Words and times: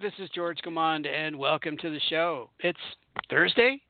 This 0.00 0.12
is 0.18 0.28
George 0.30 0.58
Command, 0.62 1.06
and 1.06 1.38
welcome 1.38 1.76
to 1.76 1.88
the 1.88 2.00
show. 2.10 2.50
It's 2.58 2.76
Thursday. 3.30 3.80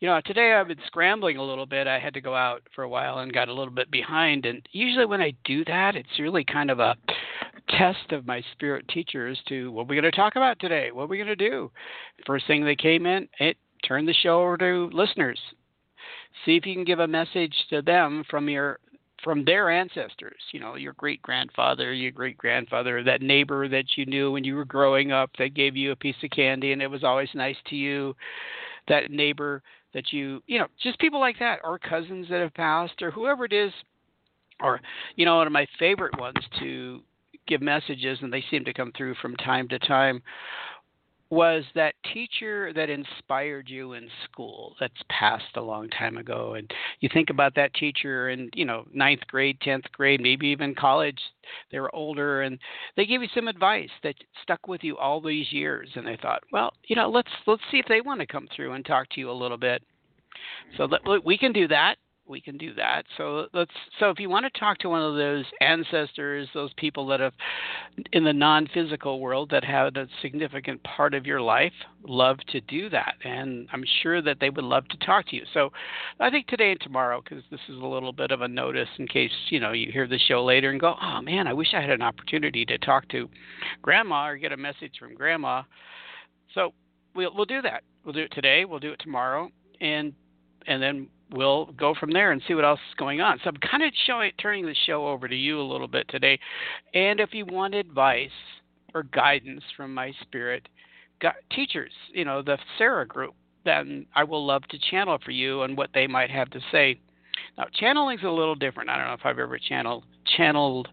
You 0.00 0.08
know, 0.08 0.18
today 0.24 0.54
I've 0.54 0.68
been 0.68 0.78
scrambling 0.86 1.36
a 1.36 1.42
little 1.42 1.66
bit. 1.66 1.86
I 1.86 1.98
had 1.98 2.14
to 2.14 2.22
go 2.22 2.34
out 2.34 2.62
for 2.74 2.84
a 2.84 2.88
while 2.88 3.18
and 3.18 3.30
got 3.30 3.48
a 3.48 3.52
little 3.52 3.72
bit 3.72 3.90
behind. 3.90 4.46
And 4.46 4.66
usually 4.72 5.04
when 5.04 5.20
I 5.20 5.34
do 5.44 5.62
that, 5.66 5.96
it's 5.96 6.18
really 6.18 6.44
kind 6.44 6.70
of 6.70 6.80
a 6.80 6.96
test 7.68 8.12
of 8.12 8.26
my 8.26 8.42
spirit 8.52 8.88
teachers 8.88 9.38
to 9.48 9.70
what 9.72 9.86
we're 9.86 10.00
going 10.00 10.10
to 10.10 10.16
talk 10.16 10.36
about 10.36 10.58
today. 10.60 10.90
What 10.92 11.04
are 11.04 11.08
we 11.08 11.18
going 11.18 11.26
to 11.26 11.36
do? 11.36 11.70
First 12.26 12.46
thing 12.46 12.64
they 12.64 12.74
came 12.74 13.04
in, 13.04 13.28
it 13.38 13.58
turned 13.86 14.08
the 14.08 14.14
show 14.14 14.40
over 14.40 14.56
to 14.56 14.88
listeners. 14.94 15.38
See 16.46 16.56
if 16.56 16.64
you 16.64 16.74
can 16.74 16.84
give 16.84 17.00
a 17.00 17.06
message 17.06 17.54
to 17.68 17.82
them 17.82 18.24
from 18.30 18.48
your 18.48 18.78
from 19.24 19.44
their 19.44 19.70
ancestors, 19.70 20.40
you 20.52 20.60
know, 20.60 20.76
your 20.76 20.92
great 20.92 21.20
grandfather, 21.22 21.92
your 21.92 22.12
great 22.12 22.36
grandfather, 22.36 23.02
that 23.02 23.22
neighbor 23.22 23.66
that 23.68 23.96
you 23.96 24.04
knew 24.04 24.30
when 24.30 24.44
you 24.44 24.54
were 24.54 24.66
growing 24.66 25.10
up 25.10 25.30
that 25.38 25.54
gave 25.54 25.74
you 25.74 25.92
a 25.92 25.96
piece 25.96 26.14
of 26.22 26.30
candy 26.30 26.72
and 26.72 26.82
it 26.82 26.86
was 26.86 27.02
always 27.02 27.30
nice 27.34 27.56
to 27.66 27.74
you, 27.74 28.14
that 28.86 29.10
neighbor 29.10 29.62
that 29.94 30.12
you, 30.12 30.42
you 30.46 30.58
know, 30.58 30.66
just 30.82 30.98
people 30.98 31.20
like 31.20 31.38
that, 31.38 31.60
or 31.64 31.78
cousins 31.78 32.26
that 32.28 32.40
have 32.40 32.52
passed, 32.54 33.00
or 33.00 33.10
whoever 33.10 33.44
it 33.46 33.52
is, 33.52 33.72
or, 34.60 34.80
you 35.16 35.24
know, 35.24 35.36
one 35.36 35.46
of 35.46 35.52
my 35.52 35.66
favorite 35.78 36.18
ones 36.18 36.36
to 36.58 37.00
give 37.46 37.62
messages, 37.62 38.18
and 38.20 38.32
they 38.32 38.44
seem 38.50 38.64
to 38.64 38.72
come 38.72 38.92
through 38.96 39.14
from 39.22 39.36
time 39.36 39.68
to 39.68 39.78
time, 39.78 40.20
was 41.34 41.64
that 41.74 41.94
teacher 42.12 42.72
that 42.72 42.88
inspired 42.88 43.68
you 43.68 43.94
in 43.94 44.08
school 44.24 44.76
that's 44.78 44.92
passed 45.10 45.56
a 45.56 45.60
long 45.60 45.88
time 45.90 46.16
ago 46.16 46.54
and 46.54 46.70
you 47.00 47.08
think 47.12 47.28
about 47.28 47.54
that 47.56 47.74
teacher 47.74 48.30
in 48.30 48.48
you 48.54 48.64
know 48.64 48.86
ninth 48.92 49.26
grade 49.26 49.60
tenth 49.60 49.84
grade 49.92 50.20
maybe 50.20 50.46
even 50.46 50.74
college 50.74 51.18
they 51.72 51.80
were 51.80 51.94
older 51.94 52.42
and 52.42 52.58
they 52.96 53.04
gave 53.04 53.20
you 53.20 53.28
some 53.34 53.48
advice 53.48 53.90
that 54.04 54.14
stuck 54.42 54.68
with 54.68 54.84
you 54.84 54.96
all 54.96 55.20
these 55.20 55.52
years 55.52 55.88
and 55.96 56.08
i 56.08 56.16
thought 56.16 56.42
well 56.52 56.72
you 56.86 56.94
know 56.94 57.10
let's 57.10 57.30
let's 57.46 57.62
see 57.70 57.78
if 57.78 57.86
they 57.88 58.00
want 58.00 58.20
to 58.20 58.26
come 58.26 58.46
through 58.54 58.72
and 58.72 58.84
talk 58.84 59.08
to 59.10 59.20
you 59.20 59.30
a 59.30 59.32
little 59.32 59.58
bit. 59.58 59.82
So 60.76 60.86
that, 60.88 61.24
we 61.24 61.38
can 61.38 61.52
do 61.52 61.68
that 61.68 61.96
we 62.26 62.40
can 62.40 62.56
do 62.56 62.72
that. 62.74 63.04
So 63.16 63.46
let's. 63.52 63.70
So 64.00 64.10
if 64.10 64.18
you 64.18 64.30
want 64.30 64.46
to 64.50 64.58
talk 64.58 64.78
to 64.78 64.88
one 64.88 65.02
of 65.02 65.16
those 65.16 65.44
ancestors, 65.60 66.48
those 66.54 66.72
people 66.76 67.06
that 67.08 67.20
have, 67.20 67.34
in 68.12 68.24
the 68.24 68.32
non-physical 68.32 69.20
world, 69.20 69.50
that 69.50 69.64
had 69.64 69.96
a 69.96 70.08
significant 70.22 70.82
part 70.84 71.14
of 71.14 71.26
your 71.26 71.40
life, 71.40 71.72
love 72.06 72.38
to 72.48 72.60
do 72.62 72.88
that, 72.90 73.14
and 73.24 73.68
I'm 73.72 73.84
sure 74.02 74.22
that 74.22 74.38
they 74.40 74.50
would 74.50 74.64
love 74.64 74.88
to 74.88 74.96
talk 74.98 75.28
to 75.28 75.36
you. 75.36 75.44
So 75.52 75.70
I 76.18 76.30
think 76.30 76.46
today 76.46 76.70
and 76.70 76.80
tomorrow, 76.80 77.22
because 77.22 77.44
this 77.50 77.60
is 77.68 77.76
a 77.76 77.86
little 77.86 78.12
bit 78.12 78.30
of 78.30 78.40
a 78.40 78.48
notice 78.48 78.88
in 78.98 79.06
case 79.06 79.32
you 79.50 79.60
know 79.60 79.72
you 79.72 79.92
hear 79.92 80.06
the 80.06 80.18
show 80.18 80.42
later 80.44 80.70
and 80.70 80.80
go, 80.80 80.94
oh 81.00 81.20
man, 81.20 81.46
I 81.46 81.52
wish 81.52 81.74
I 81.74 81.80
had 81.80 81.90
an 81.90 82.02
opportunity 82.02 82.64
to 82.66 82.78
talk 82.78 83.08
to 83.08 83.28
Grandma 83.82 84.28
or 84.28 84.36
get 84.36 84.52
a 84.52 84.56
message 84.56 84.94
from 84.98 85.14
Grandma. 85.14 85.62
So 86.54 86.72
we'll 87.14 87.34
we'll 87.34 87.44
do 87.44 87.60
that. 87.62 87.82
We'll 88.04 88.14
do 88.14 88.22
it 88.22 88.32
today. 88.32 88.64
We'll 88.64 88.80
do 88.80 88.92
it 88.92 89.00
tomorrow, 89.00 89.50
and 89.80 90.14
and 90.66 90.82
then 90.82 91.08
we'll 91.30 91.66
go 91.66 91.94
from 91.98 92.12
there 92.12 92.32
and 92.32 92.42
see 92.46 92.54
what 92.54 92.64
else 92.64 92.80
is 92.90 92.94
going 92.96 93.20
on. 93.20 93.38
So 93.42 93.50
I'm 93.50 93.56
kind 93.56 93.82
of 93.82 93.92
showing, 94.06 94.32
turning 94.40 94.66
the 94.66 94.74
show 94.86 95.06
over 95.06 95.28
to 95.28 95.36
you 95.36 95.60
a 95.60 95.62
little 95.62 95.88
bit 95.88 96.06
today. 96.08 96.38
And 96.94 97.20
if 97.20 97.30
you 97.32 97.46
want 97.46 97.74
advice 97.74 98.30
or 98.94 99.04
guidance 99.04 99.62
from 99.76 99.94
my 99.94 100.12
spirit 100.22 100.68
teachers, 101.50 101.92
you 102.12 102.24
know, 102.24 102.42
the 102.42 102.58
Sara 102.78 103.06
group, 103.06 103.34
then 103.64 104.06
I 104.14 104.24
will 104.24 104.44
love 104.44 104.62
to 104.68 104.78
channel 104.90 105.18
for 105.24 105.30
you 105.30 105.62
and 105.62 105.76
what 105.76 105.90
they 105.94 106.06
might 106.06 106.30
have 106.30 106.50
to 106.50 106.60
say. 106.70 107.00
Now, 107.56 107.64
channeling 107.72 108.18
is 108.18 108.24
a 108.24 108.30
little 108.30 108.54
different. 108.54 108.90
I 108.90 108.98
don't 108.98 109.06
know 109.06 109.14
if 109.14 109.24
I've 109.24 109.38
ever 109.38 109.58
channeled 109.58 110.04
channeled 110.36 110.88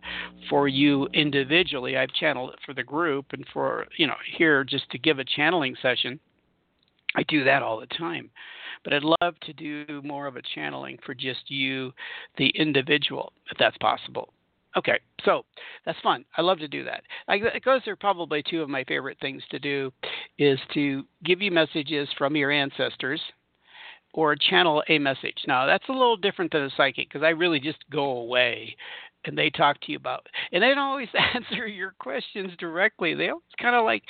for 0.50 0.68
you 0.68 1.08
individually. 1.14 1.98
I've 1.98 2.12
channeled 2.14 2.52
it 2.52 2.60
for 2.66 2.74
the 2.74 2.84
group 2.84 3.28
and 3.32 3.46
for 3.54 3.88
you 3.98 4.08
know 4.08 4.16
here 4.38 4.64
just 4.64 4.90
to 4.92 5.00
give 5.00 5.20
a 5.20 5.24
channeling 5.24 5.76
session. 5.82 6.20
I 7.16 7.24
do 7.24 7.44
that 7.44 7.62
all 7.62 7.80
the 7.80 7.88
time. 7.88 8.30
But 8.84 8.94
I'd 8.94 9.04
love 9.04 9.40
to 9.42 9.54
do 9.54 10.02
more 10.04 10.28
of 10.28 10.38
a 10.38 10.42
channeling 10.56 10.98
for 11.06 11.14
just 11.14 11.50
you, 11.50 11.92
the 12.38 12.50
individual, 12.50 13.34
if 13.52 13.58
that's 13.58 13.78
possible. 13.78 14.34
Okay, 14.78 15.00
so 15.26 15.44
that's 15.86 16.00
fun. 16.02 16.24
I 16.38 16.42
love 16.42 16.60
to 16.60 16.68
do 16.68 16.84
that. 16.86 17.04
I, 17.28 17.40
those 17.66 17.86
are 17.88 17.96
probably 17.96 18.42
two 18.42 18.62
of 18.62 18.70
my 18.70 18.86
favorite 18.86 19.18
things 19.20 19.44
to 19.52 19.60
do, 19.60 19.92
is 20.40 20.60
to 20.74 21.04
give 21.26 21.42
you 21.42 21.52
messages 21.52 22.08
from 22.18 22.38
your 22.38 22.52
ancestors, 22.52 23.22
or 24.14 24.36
channel 24.36 24.84
a 24.90 25.00
message. 25.00 25.38
Now 25.48 25.66
that's 25.66 25.88
a 25.90 25.94
little 25.94 26.18
different 26.18 26.52
than 26.52 26.64
a 26.64 26.70
psychic 26.76 27.10
because 27.10 27.24
I 27.24 27.30
really 27.30 27.60
just 27.60 27.80
go 27.92 28.18
away 28.18 28.76
and 29.26 29.38
they 29.38 29.50
talk 29.50 29.80
to 29.82 29.92
you 29.92 29.98
about 29.98 30.28
and 30.52 30.64
they 30.64 30.70
don't 30.70 30.80
always 30.80 31.10
answer 31.36 31.68
your 31.68 31.94
questions 32.00 32.52
directly. 32.60 33.14
They 33.14 33.30
always 33.30 33.44
kind 33.60 33.76
of 33.76 33.86
like 33.86 34.04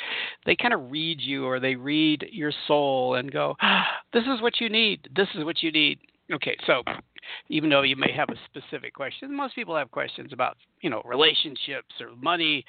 they 0.46 0.56
kind 0.56 0.74
of 0.74 0.92
read 0.92 1.20
you 1.22 1.46
or 1.46 1.60
they 1.60 1.76
read 1.76 2.26
your 2.32 2.52
soul 2.68 3.16
and 3.16 3.32
go 3.32 3.56
this 4.14 4.24
is 4.24 4.42
what 4.42 4.60
you 4.60 4.70
need. 4.70 5.10
This 5.16 5.28
is 5.36 5.44
what 5.44 5.62
you 5.64 5.72
need. 5.72 6.00
Okay 6.34 6.56
so 6.66 6.84
even 7.50 7.70
though 7.70 7.82
you 7.82 7.96
may 7.96 8.12
have 8.12 8.30
a 8.30 8.36
specific 8.46 8.94
question 8.94 9.36
most 9.36 9.54
people 9.54 9.76
have 9.76 9.92
questions 9.92 10.34
about 10.34 10.58
you 10.82 10.90
know 10.90 11.02
relationships 11.06 11.94
or 12.00 12.16
money 12.20 12.66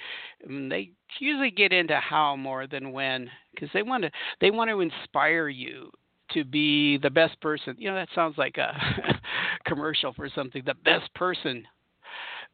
and 0.47 0.71
they 0.71 0.91
usually 1.21 1.51
get 1.51 1.73
into 1.73 1.97
how 1.97 2.37
more 2.37 2.67
than 2.67 2.93
when 2.93 3.31
because 3.55 3.69
they 3.73 3.83
want 3.83 4.03
to 4.03 4.11
they 4.41 4.51
want 4.51 4.69
to 4.69 4.81
inspire 4.81 5.49
you 5.49 5.91
to 6.33 6.45
be 6.45 6.99
the 6.99 7.11
best 7.11 7.41
person. 7.41 7.77
You 7.79 7.91
know 7.91 7.97
that 7.97 8.09
sounds 8.15 8.39
like 8.39 8.57
a 8.57 8.73
commercial 9.67 10.13
for 10.13 10.29
something 10.35 10.63
the 10.65 10.75
best 10.75 11.13
person 11.15 11.65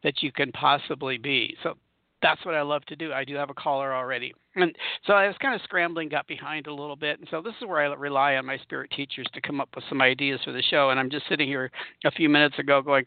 that 0.02 0.22
you 0.22 0.32
can 0.32 0.52
possibly 0.52 1.18
be. 1.18 1.56
So 1.62 1.74
that's 2.22 2.44
what 2.44 2.54
I 2.54 2.62
love 2.62 2.84
to 2.86 2.96
do. 2.96 3.12
I 3.12 3.24
do 3.24 3.34
have 3.36 3.50
a 3.50 3.54
caller 3.54 3.94
already. 3.94 4.34
And 4.56 4.74
so 5.06 5.12
I 5.12 5.26
was 5.26 5.36
kind 5.40 5.54
of 5.54 5.60
scrambling, 5.62 6.08
got 6.08 6.26
behind 6.26 6.66
a 6.66 6.74
little 6.74 6.96
bit. 6.96 7.18
And 7.18 7.28
so 7.30 7.40
this 7.40 7.54
is 7.60 7.66
where 7.66 7.80
I 7.80 7.94
rely 7.94 8.34
on 8.34 8.46
my 8.46 8.58
spirit 8.58 8.90
teachers 8.90 9.26
to 9.34 9.40
come 9.40 9.60
up 9.60 9.68
with 9.74 9.84
some 9.88 10.02
ideas 10.02 10.40
for 10.44 10.52
the 10.52 10.62
show. 10.62 10.90
And 10.90 10.98
I'm 10.98 11.10
just 11.10 11.28
sitting 11.28 11.46
here 11.46 11.70
a 12.04 12.10
few 12.10 12.28
minutes 12.28 12.58
ago 12.58 12.82
going, 12.82 13.04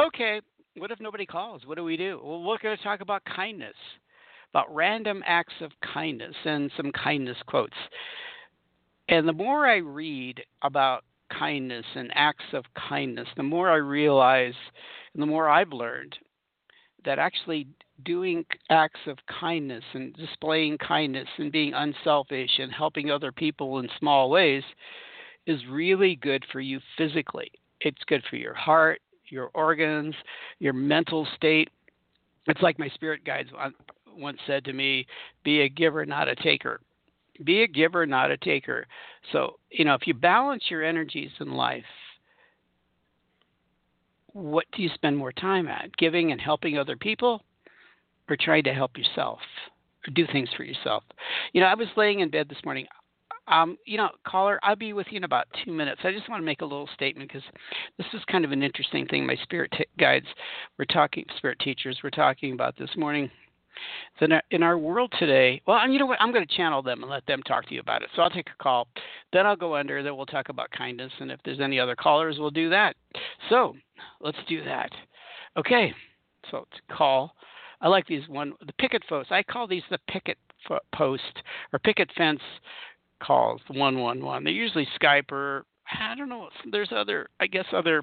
okay, 0.00 0.40
what 0.76 0.90
if 0.90 1.00
nobody 1.00 1.26
calls? 1.26 1.62
What 1.66 1.76
do 1.76 1.84
we 1.84 1.96
do? 1.96 2.20
Well, 2.22 2.42
we're 2.42 2.58
going 2.58 2.76
to 2.76 2.82
talk 2.82 3.00
about 3.00 3.22
kindness, 3.24 3.76
about 4.50 4.74
random 4.74 5.22
acts 5.26 5.54
of 5.60 5.70
kindness 5.92 6.34
and 6.44 6.70
some 6.76 6.92
kindness 6.92 7.36
quotes. 7.46 7.76
And 9.08 9.28
the 9.28 9.32
more 9.32 9.66
I 9.66 9.76
read 9.76 10.42
about 10.62 11.04
kindness 11.30 11.84
and 11.94 12.10
acts 12.14 12.44
of 12.52 12.64
kindness, 12.88 13.28
the 13.36 13.42
more 13.42 13.70
I 13.70 13.76
realize 13.76 14.54
and 15.12 15.22
the 15.22 15.26
more 15.26 15.48
I've 15.48 15.72
learned 15.72 16.16
that 17.06 17.18
actually 17.18 17.66
doing 18.04 18.44
acts 18.68 19.00
of 19.06 19.16
kindness 19.40 19.84
and 19.94 20.14
displaying 20.14 20.76
kindness 20.76 21.28
and 21.38 21.50
being 21.50 21.72
unselfish 21.72 22.50
and 22.58 22.70
helping 22.70 23.10
other 23.10 23.32
people 23.32 23.78
in 23.78 23.88
small 23.98 24.28
ways 24.28 24.62
is 25.46 25.60
really 25.70 26.16
good 26.16 26.44
for 26.52 26.60
you 26.60 26.78
physically. 26.98 27.50
It's 27.80 28.02
good 28.06 28.22
for 28.28 28.36
your 28.36 28.54
heart, 28.54 29.00
your 29.28 29.50
organs, 29.54 30.14
your 30.58 30.72
mental 30.72 31.26
state. 31.36 31.70
It's 32.46 32.60
like 32.60 32.78
my 32.78 32.88
spirit 32.88 33.24
guides 33.24 33.50
once 34.14 34.38
said 34.46 34.64
to 34.64 34.72
me 34.72 35.06
be 35.44 35.62
a 35.62 35.68
giver, 35.68 36.04
not 36.04 36.28
a 36.28 36.36
taker. 36.36 36.80
Be 37.44 37.62
a 37.62 37.68
giver, 37.68 38.06
not 38.06 38.30
a 38.30 38.36
taker. 38.36 38.86
So, 39.32 39.58
you 39.70 39.84
know, 39.84 39.94
if 39.94 40.06
you 40.06 40.14
balance 40.14 40.64
your 40.68 40.82
energies 40.82 41.30
in 41.40 41.52
life, 41.52 41.84
what 44.36 44.66
do 44.72 44.82
you 44.82 44.90
spend 44.94 45.16
more 45.16 45.32
time 45.32 45.66
at? 45.66 45.96
Giving 45.96 46.30
and 46.30 46.40
helping 46.40 46.76
other 46.76 46.96
people 46.96 47.42
or 48.28 48.36
trying 48.38 48.64
to 48.64 48.74
help 48.74 48.98
yourself 48.98 49.38
or 50.06 50.12
do 50.12 50.26
things 50.30 50.50
for 50.54 50.62
yourself? 50.62 51.04
You 51.52 51.62
know, 51.62 51.68
I 51.68 51.74
was 51.74 51.88
laying 51.96 52.20
in 52.20 52.30
bed 52.30 52.48
this 52.48 52.62
morning. 52.64 52.86
Um, 53.48 53.78
you 53.86 53.96
know, 53.96 54.10
caller, 54.26 54.58
I'll 54.62 54.76
be 54.76 54.92
with 54.92 55.06
you 55.10 55.18
in 55.18 55.24
about 55.24 55.46
two 55.64 55.72
minutes. 55.72 56.00
I 56.04 56.12
just 56.12 56.28
want 56.28 56.42
to 56.42 56.44
make 56.44 56.60
a 56.60 56.66
little 56.66 56.88
statement 56.94 57.30
because 57.30 57.48
this 57.96 58.06
is 58.12 58.20
kind 58.30 58.44
of 58.44 58.52
an 58.52 58.62
interesting 58.62 59.06
thing. 59.06 59.24
My 59.24 59.36
spirit 59.42 59.72
t- 59.76 59.86
guides 59.98 60.26
were 60.78 60.84
talking, 60.84 61.24
spirit 61.38 61.58
teachers 61.60 62.00
were 62.02 62.10
talking 62.10 62.52
about 62.52 62.76
this 62.76 62.90
morning. 62.96 63.30
So 64.18 64.26
uh, 64.26 64.40
in 64.50 64.62
our, 64.62 64.78
world 64.78 65.12
today, 65.18 65.60
well, 65.66 65.88
you 65.88 65.98
know 65.98 66.06
what? 66.06 66.20
I'm 66.20 66.32
going 66.32 66.46
to 66.46 66.56
channel 66.56 66.82
them 66.82 67.02
and 67.02 67.10
let 67.10 67.26
them 67.26 67.42
talk 67.42 67.66
to 67.68 67.74
you 67.74 67.80
about 67.80 68.02
it. 68.02 68.08
So 68.14 68.22
I'll 68.22 68.30
take 68.30 68.48
a 68.48 68.62
call, 68.62 68.88
then 69.32 69.46
I'll 69.46 69.56
go 69.56 69.76
under, 69.76 70.02
then 70.02 70.16
we'll 70.16 70.26
talk 70.26 70.48
about 70.48 70.70
kindness, 70.70 71.12
and 71.20 71.30
if 71.30 71.40
there's 71.44 71.60
any 71.60 71.80
other 71.80 71.96
callers, 71.96 72.36
we'll 72.38 72.50
do 72.50 72.70
that. 72.70 72.94
So 73.48 73.74
let's 74.20 74.38
do 74.48 74.64
that. 74.64 74.90
Okay, 75.56 75.92
so 76.50 76.66
to 76.70 76.94
call. 76.94 77.32
I 77.80 77.88
like 77.88 78.06
these 78.06 78.26
one 78.28 78.54
the 78.66 78.72
picket 78.74 79.02
posts. 79.08 79.32
I 79.32 79.42
call 79.42 79.66
these 79.66 79.82
the 79.90 79.98
picket 80.08 80.38
post 80.94 81.22
or 81.72 81.78
picket 81.78 82.10
fence 82.16 82.40
calls, 83.22 83.60
the 83.70 83.78
111. 83.78 84.44
They're 84.44 84.52
usually 84.52 84.88
Skype 85.00 85.30
or 85.30 85.64
I 86.00 86.14
don't 86.14 86.28
know. 86.28 86.48
There's 86.70 86.90
other, 86.94 87.28
I 87.40 87.46
guess, 87.46 87.66
other 87.72 88.02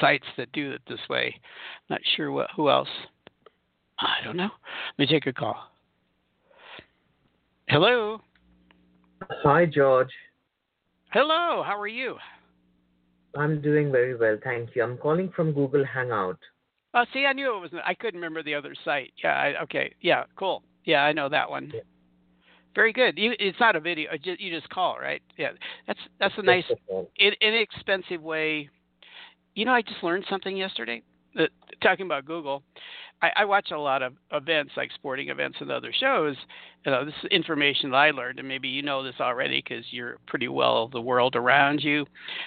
sites 0.00 0.26
that 0.36 0.52
do 0.52 0.72
it 0.72 0.82
this 0.88 1.00
way. 1.08 1.34
Not 1.90 2.00
sure 2.16 2.32
what 2.32 2.48
who 2.56 2.70
else. 2.70 2.88
I 4.02 4.24
don't 4.24 4.36
know. 4.36 4.50
Let 4.98 4.98
me 4.98 5.06
take 5.06 5.26
a 5.26 5.32
call. 5.32 5.56
Hello. 7.68 8.20
Hi, 9.44 9.66
George. 9.66 10.10
Hello. 11.12 11.62
How 11.64 11.78
are 11.78 11.86
you? 11.86 12.16
I'm 13.36 13.62
doing 13.62 13.90
very 13.90 14.14
well, 14.16 14.36
thank 14.42 14.74
you. 14.74 14.82
I'm 14.82 14.98
calling 14.98 15.30
from 15.34 15.52
Google 15.52 15.84
Hangout. 15.84 16.38
Oh, 16.94 17.04
see, 17.14 17.24
I 17.24 17.32
knew 17.32 17.56
it 17.56 17.60
was. 17.60 17.70
I 17.84 17.94
couldn't 17.94 18.20
remember 18.20 18.42
the 18.42 18.54
other 18.54 18.74
site. 18.84 19.12
Yeah. 19.22 19.32
I, 19.32 19.62
okay. 19.62 19.94
Yeah. 20.02 20.24
Cool. 20.36 20.62
Yeah, 20.84 21.04
I 21.04 21.12
know 21.12 21.28
that 21.30 21.48
one. 21.48 21.70
Yeah. 21.72 21.80
Very 22.74 22.92
good. 22.92 23.18
You, 23.18 23.32
it's 23.38 23.60
not 23.60 23.76
a 23.76 23.80
video. 23.80 24.10
Uh, 24.10 24.16
you 24.38 24.50
just 24.50 24.68
call, 24.70 24.96
right? 24.98 25.22
Yeah, 25.36 25.50
that's 25.86 25.98
that's 26.18 26.34
a 26.38 26.42
nice, 26.42 26.64
inexpensive 27.40 28.22
way. 28.22 28.68
You 29.54 29.66
know, 29.66 29.72
I 29.72 29.82
just 29.82 30.02
learned 30.02 30.24
something 30.30 30.56
yesterday. 30.56 31.02
That, 31.34 31.50
talking 31.82 32.06
about 32.06 32.24
Google, 32.24 32.62
I, 33.22 33.30
I 33.36 33.44
watch 33.44 33.70
a 33.70 33.78
lot 33.78 34.02
of 34.02 34.14
events 34.32 34.72
like 34.76 34.90
sporting 34.94 35.28
events 35.28 35.58
and 35.60 35.70
other 35.70 35.92
shows. 35.98 36.36
You 36.84 36.92
know, 36.92 37.04
this 37.04 37.14
is 37.22 37.30
information 37.30 37.90
that 37.90 37.96
I 37.96 38.10
learned, 38.10 38.40
and 38.40 38.48
maybe 38.48 38.68
you 38.68 38.82
know 38.82 39.02
this 39.02 39.14
already 39.20 39.62
because 39.66 39.84
you're 39.90 40.18
pretty 40.26 40.48
well 40.48 40.88
the 40.88 41.00
world 41.00 41.36
around 41.36 41.82
you. 41.82 42.04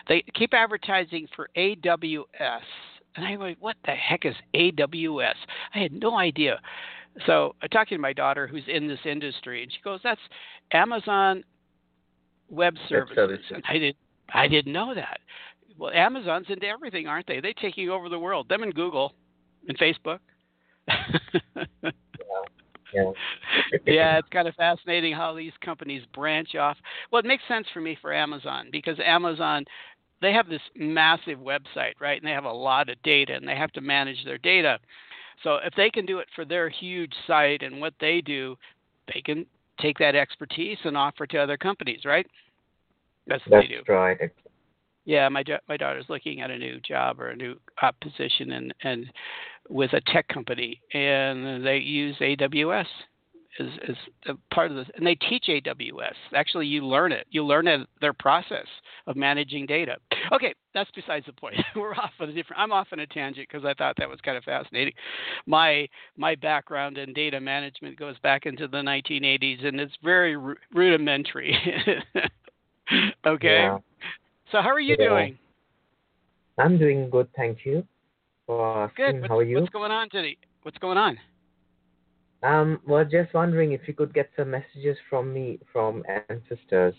They 0.07 0.23
keep 0.33 0.53
advertising 0.53 1.27
for 1.35 1.49
AWS, 1.57 2.25
and 3.15 3.25
I'm 3.25 3.39
like, 3.39 3.57
what 3.61 3.77
the 3.85 3.93
heck 3.93 4.25
is 4.25 4.35
AWS? 4.53 5.35
I 5.73 5.79
had 5.79 5.93
no 5.93 6.17
idea. 6.17 6.59
So 7.25 7.55
I'm 7.61 7.69
talking 7.69 7.97
to 7.97 8.01
my 8.01 8.11
daughter 8.11 8.45
who's 8.45 8.63
in 8.67 8.87
this 8.87 8.99
industry, 9.05 9.63
and 9.63 9.71
she 9.71 9.79
goes, 9.81 10.01
"That's 10.03 10.19
Amazon 10.73 11.45
Web 12.49 12.75
Services." 12.89 13.15
And 13.51 13.63
I 13.69 13.77
did 13.77 13.95
I 14.33 14.47
didn't 14.47 14.73
know 14.73 14.93
that. 14.93 15.19
Well, 15.77 15.91
Amazon's 15.93 16.47
into 16.49 16.67
everything, 16.67 17.07
aren't 17.07 17.27
they? 17.27 17.39
They're 17.39 17.53
taking 17.53 17.89
over 17.89 18.09
the 18.09 18.19
world. 18.19 18.49
Them 18.49 18.63
and 18.63 18.73
Google 18.73 19.13
and 19.67 19.77
Facebook. 19.77 20.19
Yeah. 20.87 20.95
Yeah. 22.93 23.11
yeah, 23.85 24.17
it's 24.19 24.29
kind 24.29 24.47
of 24.47 24.55
fascinating 24.55 25.13
how 25.13 25.35
these 25.35 25.51
companies 25.59 26.03
branch 26.13 26.55
off. 26.55 26.77
Well, 27.11 27.19
it 27.19 27.25
makes 27.25 27.43
sense 27.45 27.67
for 27.73 27.81
me 27.81 27.97
for 27.99 28.13
Amazon 28.13 28.69
because 28.71 28.97
Amazon 29.05 29.65
they 30.21 30.31
have 30.31 30.47
this 30.47 30.61
massive 30.75 31.39
website, 31.39 31.93
right? 31.99 32.19
And 32.19 32.25
they 32.27 32.33
have 32.33 32.45
a 32.45 32.51
lot 32.51 32.89
of 32.89 33.01
data 33.03 33.33
and 33.35 33.47
they 33.47 33.55
have 33.55 33.71
to 33.73 33.81
manage 33.81 34.23
their 34.23 34.37
data. 34.37 34.79
So 35.43 35.55
if 35.55 35.73
they 35.75 35.89
can 35.89 36.05
do 36.05 36.19
it 36.19 36.27
for 36.35 36.45
their 36.45 36.69
huge 36.69 37.13
site 37.27 37.63
and 37.63 37.81
what 37.81 37.93
they 37.99 38.21
do, 38.21 38.55
they 39.13 39.21
can 39.21 39.45
take 39.79 39.97
that 39.99 40.15
expertise 40.15 40.77
and 40.85 40.95
offer 40.95 41.27
to 41.27 41.37
other 41.37 41.57
companies, 41.57 42.05
right? 42.05 42.25
That's 43.27 43.45
what 43.45 43.57
That's 43.57 43.67
they 43.67 43.75
do. 43.75 43.93
right. 43.93 44.17
Yeah, 45.05 45.29
my 45.29 45.43
my 45.69 45.77
daughter's 45.77 46.05
looking 46.09 46.41
at 46.41 46.51
a 46.51 46.57
new 46.57 46.79
job 46.79 47.19
or 47.19 47.29
a 47.29 47.35
new 47.35 47.55
uh, 47.81 47.91
position 48.01 48.51
and 48.51 48.73
and 48.83 49.05
with 49.69 49.93
a 49.93 50.01
tech 50.11 50.27
company, 50.27 50.81
and 50.93 51.65
they 51.65 51.77
use 51.77 52.15
AWS 52.19 52.85
as 53.59 53.95
a 54.27 54.33
part 54.53 54.71
of 54.71 54.77
this, 54.77 54.87
and 54.95 55.05
they 55.05 55.15
teach 55.15 55.45
AWS. 55.47 56.13
Actually, 56.33 56.67
you 56.67 56.85
learn 56.85 57.11
it. 57.11 57.25
You 57.29 57.43
learn 57.45 57.67
it, 57.67 57.87
their 58.01 58.13
process 58.13 58.65
of 59.07 59.15
managing 59.15 59.65
data. 59.65 59.97
Okay, 60.31 60.53
that's 60.73 60.89
besides 60.95 61.25
the 61.25 61.33
point. 61.33 61.55
We're 61.75 61.93
off 61.95 62.11
on 62.19 62.29
a 62.29 62.33
different. 62.33 62.61
I'm 62.61 62.71
off 62.71 62.87
on 62.91 62.99
a 62.99 63.07
tangent 63.07 63.47
because 63.49 63.65
I 63.65 63.73
thought 63.73 63.95
that 63.97 64.09
was 64.09 64.19
kind 64.21 64.37
of 64.37 64.43
fascinating. 64.43 64.93
My 65.45 65.87
my 66.17 66.35
background 66.35 66.97
in 66.97 67.13
data 67.13 67.39
management 67.39 67.97
goes 67.97 68.17
back 68.19 68.45
into 68.45 68.67
the 68.67 68.77
1980s, 68.77 69.65
and 69.65 69.79
it's 69.79 69.95
very 70.03 70.35
ru- 70.35 70.55
rudimentary. 70.73 71.57
okay. 73.25 73.47
Yeah. 73.47 73.77
So 74.51 74.61
how 74.61 74.69
are 74.69 74.79
you 74.79 74.95
Yeah. 74.99 75.09
doing? 75.09 75.39
I'm 76.57 76.77
doing 76.77 77.09
good, 77.09 77.27
thank 77.35 77.65
you 77.65 77.85
for 78.45 78.83
asking. 78.83 79.05
Good. 79.05 79.21
What's, 79.21 79.29
How 79.29 79.37
are 79.39 79.43
you? 79.43 79.59
what's 79.59 79.69
going 79.71 79.91
on 79.91 80.09
today? 80.09 80.37
What's 80.61 80.77
going 80.77 80.97
on? 80.97 81.17
Um, 82.43 82.79
was 82.85 83.07
just 83.11 83.33
wondering 83.33 83.71
if 83.71 83.87
you 83.87 83.93
could 83.93 84.13
get 84.13 84.29
some 84.37 84.51
messages 84.51 84.97
from 85.09 85.33
me 85.33 85.59
from 85.71 86.03
ancestors 86.29 86.93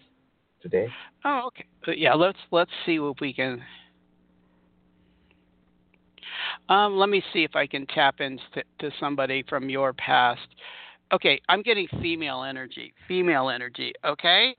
today. 0.61 0.89
Oh, 1.25 1.45
okay. 1.47 1.65
Uh, 1.87 1.93
Yeah, 1.93 2.15
let's 2.15 2.39
let's 2.51 2.71
see 2.85 2.99
what 2.99 3.21
we 3.21 3.33
can. 3.33 3.63
Um, 6.69 6.97
let 6.97 7.09
me 7.09 7.23
see 7.33 7.45
if 7.45 7.55
I 7.55 7.67
can 7.67 7.87
tap 7.87 8.21
into 8.21 8.43
to 8.81 8.91
somebody 8.99 9.45
from 9.49 9.71
your 9.71 9.93
past. 9.93 10.47
Okay, 11.13 11.41
I'm 11.49 11.63
getting 11.63 11.87
female 12.03 12.43
energy. 12.43 12.93
Female 13.07 13.49
energy. 13.49 13.93
Okay, 14.05 14.57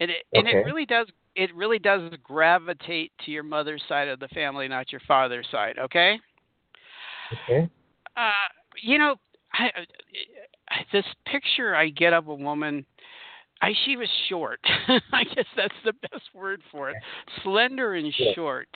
and 0.00 0.10
it 0.10 0.24
and 0.34 0.48
it 0.48 0.64
really 0.64 0.86
does 0.86 1.06
it 1.38 1.54
really 1.54 1.78
does 1.78 2.10
gravitate 2.24 3.12
to 3.24 3.30
your 3.30 3.44
mother's 3.44 3.82
side 3.88 4.08
of 4.08 4.18
the 4.18 4.26
family, 4.28 4.66
not 4.66 4.90
your 4.90 5.00
father's 5.06 5.46
side. 5.52 5.78
Okay. 5.78 6.18
Okay. 7.44 7.68
Uh, 8.16 8.30
you 8.82 8.98
know, 8.98 9.14
I, 9.52 9.70
I, 10.68 10.76
this 10.92 11.04
picture 11.26 11.76
I 11.76 11.90
get 11.90 12.12
of 12.12 12.26
a 12.26 12.34
woman. 12.34 12.84
I 13.62 13.72
she 13.84 13.96
was 13.96 14.08
short. 14.28 14.58
I 15.12 15.22
guess 15.24 15.46
that's 15.56 15.74
the 15.84 15.92
best 16.10 16.24
word 16.34 16.60
for 16.72 16.90
it. 16.90 16.96
Slender 17.44 17.94
and 17.94 18.12
short. 18.34 18.68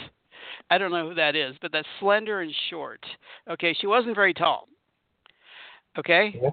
I 0.71 0.79
don't 0.79 0.93
know 0.93 1.09
who 1.09 1.15
that 1.17 1.35
is, 1.35 1.57
but 1.61 1.73
that's 1.73 1.89
slender 1.99 2.43
and 2.43 2.53
short. 2.71 3.05
Okay, 3.51 3.77
she 3.81 3.89
wasn't 3.89 4.15
very 4.15 4.35
tall. 4.35 4.69
Okay, 5.99 6.39
Yeah. 6.41 6.51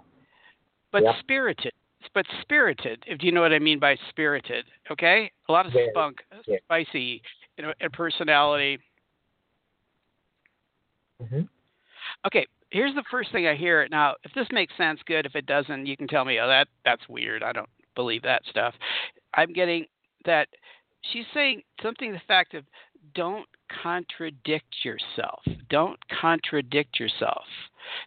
but 0.91 1.03
Yeah. 1.03 1.19
spirited. 1.19 1.73
But 2.13 2.25
spirited, 2.41 3.03
if 3.07 3.23
you 3.23 3.31
know 3.31 3.41
what 3.41 3.53
I 3.53 3.59
mean 3.59 3.79
by 3.79 3.97
spirited. 4.09 4.65
Okay, 4.91 5.31
a 5.47 5.51
lot 5.51 5.65
of 5.65 5.73
Very, 5.73 5.89
spunk, 5.91 6.17
yeah. 6.47 6.57
spicy, 6.65 7.21
you 7.57 7.63
know, 7.63 7.73
and 7.79 7.91
personality. 7.91 8.79
hmm 11.21 11.41
Okay, 12.25 12.45
here's 12.71 12.95
the 12.95 13.03
first 13.11 13.31
thing 13.31 13.47
I 13.47 13.55
hear. 13.55 13.87
Now, 13.89 14.15
if 14.23 14.33
this 14.33 14.47
makes 14.51 14.73
sense, 14.77 14.99
good. 15.05 15.25
If 15.25 15.35
it 15.35 15.45
doesn't, 15.45 15.85
you 15.85 15.95
can 15.95 16.07
tell 16.07 16.25
me, 16.25 16.39
oh, 16.39 16.47
that 16.47 16.67
that's 16.83 17.07
weird. 17.07 17.43
I 17.43 17.51
don't 17.51 17.69
believe 17.95 18.23
that 18.23 18.41
stuff. 18.49 18.73
I'm 19.33 19.53
getting 19.53 19.85
that 20.25 20.47
she's 21.11 21.25
saying 21.33 21.61
something 21.81 22.11
to 22.11 22.17
the 22.17 22.23
fact 22.27 22.53
of 22.53 22.63
don't 23.15 23.47
contradict 23.83 24.83
yourself. 24.83 25.41
Don't 25.69 25.99
contradict 26.21 26.99
yourself. 26.99 27.43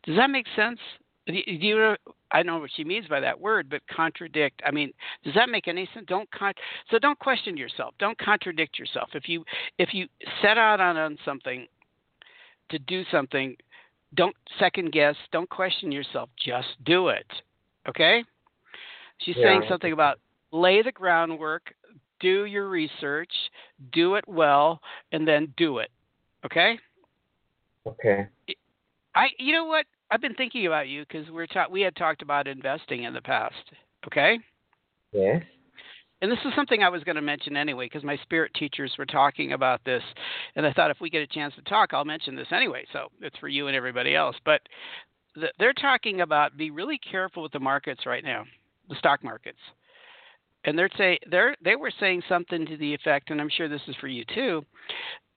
Does 0.04 0.16
that 0.16 0.30
make 0.30 0.46
sense? 0.56 0.78
Do 1.26 1.34
you, 1.34 1.58
do 1.58 1.66
you 1.66 1.76
know, 1.76 1.96
I 2.32 2.38
don't 2.38 2.46
know 2.46 2.58
what 2.60 2.70
she 2.74 2.84
means 2.84 3.06
by 3.06 3.20
that 3.20 3.38
word, 3.38 3.68
but 3.68 3.82
contradict. 3.94 4.62
I 4.66 4.70
mean, 4.70 4.92
does 5.22 5.34
that 5.34 5.50
make 5.50 5.68
any 5.68 5.88
sense? 5.92 6.06
Don't 6.08 6.30
con- 6.30 6.54
so 6.90 6.98
don't 6.98 7.18
question 7.18 7.56
yourself. 7.56 7.94
Don't 7.98 8.18
contradict 8.18 8.78
yourself. 8.78 9.10
If 9.14 9.28
you 9.28 9.44
if 9.78 9.92
you 9.92 10.08
set 10.40 10.56
out 10.56 10.80
on, 10.80 10.96
on 10.96 11.18
something 11.24 11.66
to 12.70 12.78
do 12.78 13.04
something, 13.10 13.54
don't 14.14 14.34
second 14.58 14.92
guess, 14.92 15.14
don't 15.30 15.48
question 15.48 15.92
yourself, 15.92 16.30
just 16.42 16.68
do 16.84 17.08
it. 17.08 17.26
Okay? 17.88 18.24
She's 19.18 19.36
Yeah. 19.36 19.44
saying 19.44 19.64
something 19.68 19.92
about 19.92 20.18
lay 20.52 20.82
the 20.82 20.92
groundwork, 20.92 21.74
do 22.20 22.44
your 22.44 22.68
research, 22.68 23.32
do 23.92 24.14
it 24.14 24.26
well, 24.26 24.80
and 25.12 25.26
then 25.26 25.52
do 25.56 25.78
it. 25.78 25.90
Okay? 26.44 26.78
Okay. 27.86 28.26
I 29.14 29.28
you 29.38 29.52
know 29.52 29.64
what? 29.64 29.86
I've 30.12 30.21
been 30.21 30.35
thinking 30.35 30.66
about 30.66 30.88
you 30.88 31.04
because 31.09 31.31
we're 31.31 31.47
ta- 31.47 31.69
we 31.71 31.81
had 31.81 31.97
talked 31.97 32.21
about 32.21 32.47
investing 32.47 33.04
in 33.04 33.14
the 33.14 33.23
past. 33.23 33.54
Okay? 34.07 34.38
Yes. 35.12 35.42
And 36.21 36.31
this 36.31 36.38
is 36.45 36.52
something 36.54 36.83
I 36.83 36.90
was 36.90 37.02
going 37.02 37.16
to 37.16 37.23
mention 37.23 37.57
anyway 37.57 37.87
because 37.87 38.04
my 38.04 38.19
spirit 38.19 38.52
teachers 38.54 38.92
were 38.99 39.07
talking 39.07 39.54
about 39.54 39.81
this, 39.85 40.02
and 40.54 40.66
I 40.66 40.73
thought 40.73 40.90
if 40.90 41.00
we 41.00 41.09
get 41.09 41.23
a 41.23 41.26
chance 41.26 41.54
to 41.54 41.62
talk, 41.62 41.95
I'll 41.95 42.04
mention 42.04 42.37
this 42.37 42.47
anyway. 42.52 42.85
So 42.92 43.09
it's 43.23 43.37
for 43.38 43.49
you 43.49 43.69
and 43.69 43.76
everybody 43.76 44.14
else. 44.14 44.37
But 44.45 44.61
th- 45.35 45.52
they're 45.59 45.73
talking 45.73 46.21
about 46.21 46.59
be 46.59 46.71
really 46.71 46.99
careful 46.99 47.42
with 47.42 47.52
the 47.52 47.59
markets 47.59 48.04
right 48.04 48.23
now. 48.23 48.45
the 48.90 48.97
stock 48.97 49.25
markets. 49.25 49.59
And 50.64 50.78
they're 50.78 50.90
say 50.99 51.19
they're 51.28 51.57
they 51.64 51.75
were 51.75 51.92
saying 51.99 52.23
something 52.28 52.66
to 52.66 52.76
the 52.76 52.95
effect, 52.95 53.31
and 53.31 53.40
I'm 53.40 53.49
sure 53.49 53.69
this 53.69 53.81
is 53.88 53.97
for 53.97 54.09
you 54.09 54.25
too. 54.33 54.62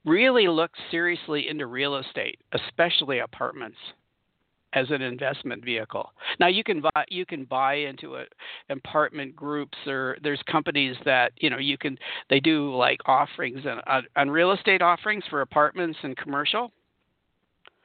Really 0.04 0.48
look 0.48 0.72
seriously 0.92 1.48
into 1.48 1.66
real 1.66 1.96
estate, 1.96 2.40
especially 2.52 3.20
apartments 3.20 3.78
as 4.76 4.88
an 4.92 5.02
investment 5.02 5.64
vehicle. 5.64 6.12
Now 6.40 6.48
you 6.48 6.64
can 6.64 6.82
buy 6.82 7.06
you 7.10 7.26
can 7.26 7.46
buy 7.46 7.76
into 7.76 8.18
a, 8.18 8.26
apartment 8.70 9.36
groups 9.36 9.78
or 9.88 10.18
there's 10.22 10.42
companies 10.52 10.96
that 11.06 11.32
you 11.38 11.50
know 11.50 11.58
you 11.58 11.78
can 11.78 11.98
they 12.30 12.40
do 12.40 12.76
like 12.76 13.00
offerings 13.06 13.62
on, 13.66 14.04
on 14.16 14.30
real 14.30 14.52
estate 14.52 14.82
offerings 14.82 15.24
for 15.30 15.42
apartments 15.42 15.98
and 16.04 16.16
commercial. 16.18 16.72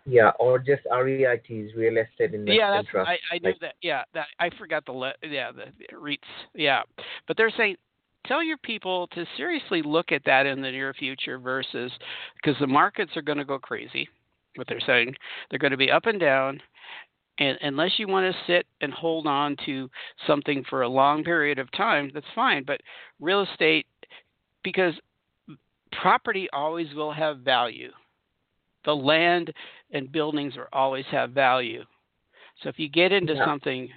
Yeah, 0.06 0.30
or 0.40 0.58
just 0.58 0.82
REITs, 0.90 1.76
real 1.76 1.98
estate 1.98 2.34
investment 2.34 2.54
yeah, 2.54 2.70
that's 2.70 2.88
trust. 2.88 3.08
I, 3.08 3.34
I 3.34 3.38
knew 3.38 3.50
like, 3.50 3.60
that. 3.60 3.74
Yeah, 3.82 4.02
that 4.14 4.26
I 4.40 4.50
forgot 4.58 4.84
the 4.84 4.92
le- 4.92 5.14
yeah 5.22 5.52
the, 5.52 5.66
the 5.78 5.96
REITs. 5.96 6.18
Yeah, 6.54 6.82
but 7.28 7.36
they're 7.36 7.52
saying 7.56 7.76
tell 8.26 8.42
your 8.42 8.58
people 8.58 9.06
to 9.08 9.24
seriously 9.36 9.82
look 9.82 10.12
at 10.12 10.22
that 10.24 10.46
in 10.46 10.60
the 10.60 10.70
near 10.70 10.92
future 10.94 11.38
versus 11.38 11.92
because 12.36 12.58
the 12.60 12.66
markets 12.66 13.12
are 13.16 13.22
going 13.22 13.38
to 13.38 13.44
go 13.44 13.58
crazy. 13.58 14.08
What 14.56 14.66
they're 14.66 14.80
saying, 14.80 15.14
they're 15.48 15.60
going 15.60 15.70
to 15.70 15.76
be 15.76 15.92
up 15.92 16.06
and 16.06 16.18
down, 16.18 16.60
and 17.40 17.58
unless 17.62 17.98
you 17.98 18.06
want 18.06 18.32
to 18.32 18.40
sit 18.46 18.66
and 18.82 18.92
hold 18.92 19.26
on 19.26 19.56
to 19.64 19.90
something 20.26 20.62
for 20.68 20.82
a 20.82 20.88
long 20.88 21.24
period 21.24 21.58
of 21.58 21.72
time, 21.72 22.10
that's 22.12 22.26
fine. 22.34 22.64
But 22.64 22.82
real 23.18 23.42
estate, 23.42 23.86
because 24.62 24.94
property 25.90 26.48
always 26.52 26.94
will 26.94 27.12
have 27.12 27.38
value. 27.38 27.90
The 28.84 28.94
land 28.94 29.52
and 29.90 30.12
buildings 30.12 30.54
will 30.56 30.66
always 30.72 31.06
have 31.10 31.30
value. 31.30 31.82
So 32.62 32.68
if 32.68 32.78
you 32.78 32.88
get 32.88 33.10
into 33.10 33.34
Yeah. 33.34 33.46
something 33.46 33.92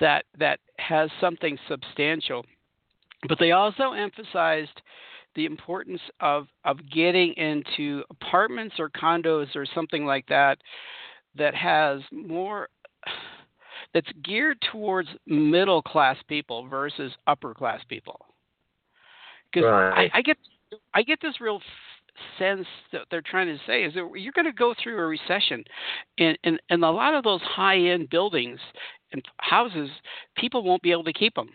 that 0.00 0.26
that 0.36 0.58
has 0.78 1.10
something 1.20 1.56
substantial, 1.68 2.44
but 3.28 3.38
they 3.38 3.52
also 3.52 3.92
emphasized 3.92 4.82
the 5.34 5.46
importance 5.46 6.00
of 6.18 6.48
of 6.64 6.78
getting 6.90 7.32
into 7.34 8.02
apartments 8.10 8.80
or 8.80 8.90
condos 8.90 9.54
or 9.54 9.64
something 9.66 10.04
like 10.04 10.26
that 10.26 10.60
that 11.36 11.54
has 11.54 12.00
more 12.12 12.68
that's 13.94 14.10
geared 14.22 14.58
towards 14.72 15.08
middle 15.26 15.82
class 15.82 16.16
people 16.28 16.66
versus 16.68 17.12
upper 17.26 17.54
class 17.54 17.80
people 17.88 18.26
because 19.52 19.68
Right. 19.68 20.10
I, 20.12 20.18
I 20.18 20.22
get 20.22 20.36
I 20.94 21.02
get 21.02 21.18
this 21.20 21.40
real 21.40 21.56
f- 21.56 22.22
sense 22.38 22.66
that 22.92 23.02
they're 23.10 23.22
trying 23.22 23.46
to 23.46 23.58
say 23.66 23.84
is 23.84 23.94
that 23.94 24.08
you're 24.14 24.32
going 24.32 24.44
to 24.44 24.52
go 24.52 24.74
through 24.80 24.98
a 24.98 25.06
recession, 25.06 25.64
and 26.18 26.38
and 26.44 26.60
and 26.70 26.84
a 26.84 26.90
lot 26.90 27.14
of 27.14 27.24
those 27.24 27.40
high 27.42 27.78
end 27.78 28.10
buildings 28.10 28.60
and 29.12 29.22
houses, 29.38 29.90
people 30.36 30.62
won't 30.62 30.82
be 30.82 30.92
able 30.92 31.04
to 31.04 31.12
keep 31.12 31.34
them. 31.34 31.50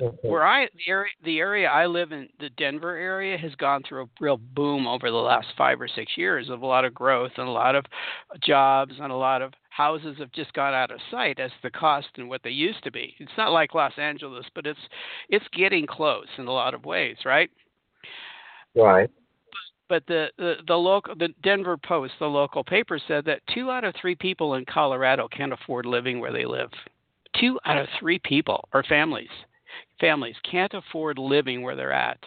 Okay. 0.00 0.28
Where 0.28 0.46
I 0.46 0.66
the 0.66 0.90
area 0.90 1.12
the 1.24 1.38
area 1.38 1.68
I 1.68 1.86
live 1.86 2.12
in, 2.12 2.28
the 2.40 2.50
Denver 2.50 2.96
area, 2.96 3.36
has 3.38 3.54
gone 3.56 3.82
through 3.86 4.04
a 4.04 4.08
real 4.20 4.36
boom 4.36 4.86
over 4.86 5.10
the 5.10 5.16
last 5.16 5.48
five 5.56 5.80
or 5.80 5.88
six 5.88 6.12
years 6.16 6.48
of 6.50 6.62
a 6.62 6.66
lot 6.66 6.84
of 6.84 6.94
growth 6.94 7.32
and 7.36 7.48
a 7.48 7.52
lot 7.52 7.74
of 7.74 7.84
jobs 8.42 8.94
and 9.00 9.12
a 9.12 9.16
lot 9.16 9.42
of 9.42 9.52
houses 9.70 10.16
have 10.18 10.32
just 10.32 10.52
gone 10.54 10.72
out 10.72 10.90
of 10.90 10.98
sight 11.10 11.38
as 11.38 11.50
the 11.62 11.70
cost 11.70 12.08
and 12.16 12.28
what 12.28 12.42
they 12.42 12.50
used 12.50 12.82
to 12.84 12.90
be. 12.90 13.14
It's 13.18 13.32
not 13.36 13.52
like 13.52 13.74
Los 13.74 13.92
Angeles, 13.98 14.46
but 14.54 14.66
it's 14.66 14.80
it's 15.28 15.46
getting 15.52 15.86
close 15.86 16.28
in 16.38 16.46
a 16.46 16.52
lot 16.52 16.74
of 16.74 16.84
ways, 16.84 17.16
right? 17.24 17.50
Right. 18.74 19.10
But 19.88 20.04
the, 20.08 20.28
the 20.38 20.54
the 20.66 20.74
local 20.74 21.14
the 21.14 21.28
Denver 21.42 21.76
Post, 21.76 22.14
the 22.18 22.26
local 22.26 22.64
paper 22.64 22.98
said 23.06 23.24
that 23.26 23.40
two 23.54 23.70
out 23.70 23.84
of 23.84 23.94
three 24.00 24.16
people 24.16 24.54
in 24.54 24.64
Colorado 24.64 25.28
can't 25.28 25.52
afford 25.52 25.86
living 25.86 26.20
where 26.20 26.32
they 26.32 26.44
live. 26.44 26.70
Two 27.38 27.60
out 27.64 27.78
of 27.78 27.86
three 28.00 28.18
people 28.18 28.68
or 28.72 28.82
families 28.82 29.28
families 30.00 30.36
can't 30.50 30.74
afford 30.74 31.18
living 31.18 31.62
where 31.62 31.76
they're 31.76 31.92
at. 31.92 32.18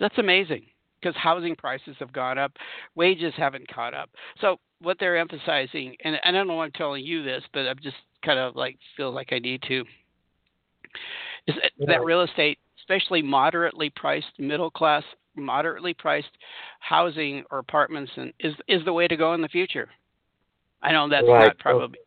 That's 0.00 0.18
amazing 0.18 0.66
because 1.00 1.16
housing 1.16 1.54
prices 1.54 1.96
have 1.98 2.12
gone 2.12 2.38
up, 2.38 2.52
wages 2.94 3.34
haven't 3.36 3.68
caught 3.68 3.94
up. 3.94 4.10
So 4.40 4.58
what 4.80 4.98
they're 4.98 5.16
emphasizing, 5.16 5.96
and 6.04 6.16
I 6.24 6.30
don't 6.30 6.46
know 6.46 6.54
why 6.54 6.64
I'm 6.64 6.72
telling 6.72 7.04
you 7.04 7.22
this, 7.22 7.42
but 7.52 7.66
I'm 7.66 7.78
just 7.82 7.96
kind 8.24 8.38
of 8.38 8.56
like 8.56 8.78
feel 8.96 9.12
like 9.12 9.32
I 9.32 9.38
need 9.38 9.62
to, 9.68 9.84
is 11.46 11.54
that, 11.56 11.72
Yeah. 11.76 11.86
that 11.88 12.04
real 12.04 12.22
estate, 12.22 12.58
especially 12.78 13.22
moderately 13.22 13.90
priced, 13.90 14.38
middle 14.38 14.70
class, 14.70 15.04
moderately 15.36 15.94
priced 15.94 16.30
housing 16.80 17.44
or 17.50 17.58
apartments, 17.58 18.12
and 18.16 18.32
is 18.40 18.54
is 18.68 18.84
the 18.84 18.92
way 18.92 19.08
to 19.08 19.16
go 19.16 19.34
in 19.34 19.40
the 19.40 19.48
future. 19.48 19.88
I 20.82 20.92
know 20.92 21.08
that's 21.08 21.26
Right. 21.26 21.46
not 21.46 21.58
probably. 21.58 21.98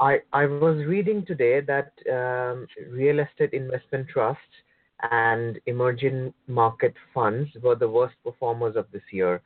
I, 0.00 0.18
I 0.32 0.46
was 0.46 0.84
reading 0.86 1.24
today 1.24 1.60
that 1.60 1.92
um, 2.12 2.66
real 2.90 3.20
estate 3.20 3.52
investment 3.52 4.08
trusts 4.08 4.42
and 5.10 5.60
emerging 5.66 6.34
market 6.46 6.94
funds 7.12 7.50
were 7.62 7.76
the 7.76 7.88
worst 7.88 8.14
performers 8.24 8.76
of 8.76 8.86
this 8.92 9.02
year. 9.12 9.40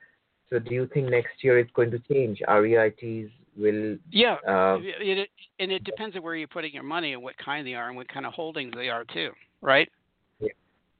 So 0.50 0.58
do 0.58 0.74
you 0.74 0.88
think 0.92 1.10
next 1.10 1.42
year 1.42 1.58
it's 1.58 1.70
going 1.72 1.90
to 1.90 1.98
change? 1.98 2.40
REITs 2.48 3.30
will. 3.56 3.98
Yeah, 4.10 4.36
Uh, 4.46 4.78
it, 4.80 5.18
it, 5.18 5.30
and 5.58 5.70
it 5.70 5.84
depends 5.84 6.16
on 6.16 6.22
where 6.22 6.34
you're 6.34 6.48
putting 6.48 6.72
your 6.72 6.82
money 6.82 7.12
and 7.12 7.22
what 7.22 7.36
kind 7.36 7.66
they 7.66 7.74
are 7.74 7.88
and 7.88 7.96
what 7.96 8.08
kind 8.08 8.24
of 8.24 8.32
holdings 8.32 8.72
they 8.74 8.88
are 8.88 9.04
too, 9.12 9.30
right? 9.60 9.88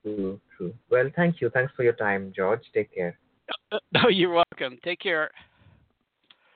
true, 0.02 0.40
true. 0.56 0.74
Well, 0.90 1.10
thank 1.16 1.40
you. 1.40 1.50
Thanks 1.50 1.72
for 1.74 1.82
your 1.82 1.94
time, 1.94 2.32
George. 2.34 2.62
Take 2.74 2.94
care. 2.94 3.18
Oh, 4.02 4.08
you're 4.08 4.32
welcome. 4.32 4.78
Take 4.84 5.00
care. 5.00 5.30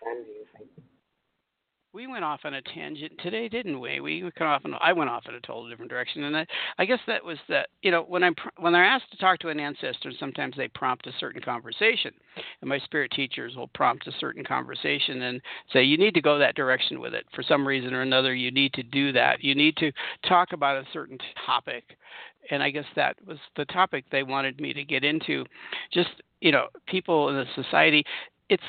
And 0.04 0.26
you. 0.26 0.44
Thank 0.56 0.68
you. 0.76 0.82
We 1.94 2.06
went 2.06 2.24
off 2.24 2.40
on 2.44 2.54
a 2.54 2.62
tangent 2.62 3.12
today, 3.22 3.50
didn't 3.50 3.78
we? 3.78 4.00
We 4.00 4.22
went 4.22 4.40
off 4.40 4.62
on. 4.64 4.74
I 4.80 4.94
went 4.94 5.10
off 5.10 5.24
in 5.28 5.34
a 5.34 5.40
totally 5.40 5.68
different 5.68 5.90
direction, 5.90 6.24
and 6.24 6.34
I, 6.34 6.46
I 6.78 6.86
guess 6.86 7.00
that 7.06 7.22
was 7.22 7.36
that. 7.50 7.68
You 7.82 7.90
know, 7.90 8.02
when 8.02 8.24
I'm 8.24 8.34
when 8.58 8.72
they're 8.72 8.82
asked 8.82 9.10
to 9.10 9.18
talk 9.18 9.40
to 9.40 9.50
an 9.50 9.60
ancestor, 9.60 10.10
sometimes 10.18 10.56
they 10.56 10.68
prompt 10.68 11.06
a 11.06 11.12
certain 11.20 11.42
conversation, 11.42 12.12
and 12.62 12.68
my 12.68 12.78
spirit 12.78 13.10
teachers 13.14 13.56
will 13.56 13.68
prompt 13.68 14.06
a 14.06 14.12
certain 14.20 14.42
conversation 14.42 15.20
and 15.20 15.42
say, 15.70 15.82
"You 15.82 15.98
need 15.98 16.14
to 16.14 16.22
go 16.22 16.38
that 16.38 16.54
direction 16.54 16.98
with 16.98 17.12
it. 17.12 17.26
For 17.34 17.42
some 17.42 17.68
reason 17.68 17.92
or 17.92 18.00
another, 18.00 18.34
you 18.34 18.50
need 18.50 18.72
to 18.72 18.82
do 18.82 19.12
that. 19.12 19.44
You 19.44 19.54
need 19.54 19.76
to 19.76 19.92
talk 20.26 20.52
about 20.54 20.82
a 20.82 20.90
certain 20.94 21.18
topic." 21.44 21.98
And 22.50 22.62
I 22.62 22.70
guess 22.70 22.86
that 22.96 23.16
was 23.26 23.38
the 23.56 23.66
topic 23.66 24.06
they 24.10 24.22
wanted 24.22 24.62
me 24.62 24.72
to 24.72 24.82
get 24.82 25.04
into. 25.04 25.44
Just 25.92 26.22
you 26.40 26.52
know, 26.52 26.68
people 26.86 27.28
in 27.28 27.36
the 27.36 27.62
society. 27.62 28.02
It's 28.48 28.62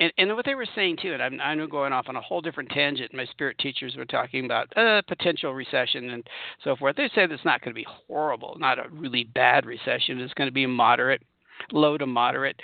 and, 0.00 0.12
and 0.16 0.36
what 0.36 0.44
they 0.44 0.54
were 0.54 0.66
saying 0.74 0.98
too, 1.02 1.12
and 1.12 1.22
I'm, 1.22 1.40
I'm 1.40 1.68
going 1.68 1.92
off 1.92 2.06
on 2.08 2.16
a 2.16 2.20
whole 2.20 2.40
different 2.40 2.70
tangent. 2.70 3.12
My 3.12 3.26
spirit 3.26 3.58
teachers 3.58 3.96
were 3.96 4.04
talking 4.04 4.44
about 4.44 4.74
uh, 4.76 5.02
potential 5.08 5.52
recession 5.52 6.10
and 6.10 6.26
so 6.62 6.76
forth. 6.76 6.96
They 6.96 7.10
said 7.14 7.32
it's 7.32 7.44
not 7.44 7.60
going 7.60 7.74
to 7.74 7.78
be 7.78 7.86
horrible, 8.06 8.56
not 8.58 8.78
a 8.78 8.88
really 8.90 9.24
bad 9.24 9.66
recession. 9.66 10.20
It's 10.20 10.34
going 10.34 10.48
to 10.48 10.54
be 10.54 10.66
moderate, 10.66 11.22
low 11.72 11.98
to 11.98 12.06
moderate, 12.06 12.60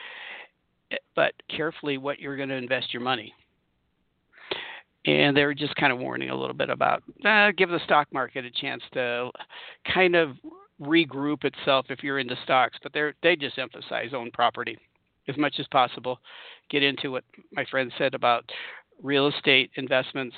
eh, 0.93 0.97
but 1.17 1.33
carefully 1.49 1.99
what 1.99 2.21
you're 2.21 2.37
going 2.37 2.51
to 2.51 2.55
invest 2.55 2.93
your 2.93 3.03
money. 3.03 3.35
And 5.07 5.37
they 5.37 5.45
were 5.45 5.55
just 5.55 5.75
kind 5.75 5.93
of 5.93 5.99
warning 5.99 6.31
a 6.31 6.37
little 6.37 6.55
bit 6.55 6.71
about 6.71 7.03
uh, 7.27 7.51
give 7.57 7.69
the 7.69 7.81
stock 7.85 8.09
market 8.13 8.45
a 8.45 8.51
chance 8.51 8.83
to 8.95 9.31
kind 9.93 10.15
of 10.15 10.37
regroup 10.81 11.45
itself 11.45 11.87
if 11.91 12.03
you're 12.03 12.19
into 12.19 12.37
stocks, 12.45 12.79
but 12.83 12.93
they 12.93 13.11
they 13.23 13.37
just 13.37 13.59
emphasize 13.59 14.15
own 14.15 14.31
property 14.31 14.79
as 15.29 15.37
much 15.37 15.55
as 15.59 15.67
possible. 15.69 16.19
Get 16.71 16.83
into 16.83 17.11
what 17.11 17.25
my 17.53 17.65
friend 17.71 17.93
said 17.99 18.15
about 18.15 18.45
real 19.03 19.29
estate 19.29 19.71
investments. 19.77 20.37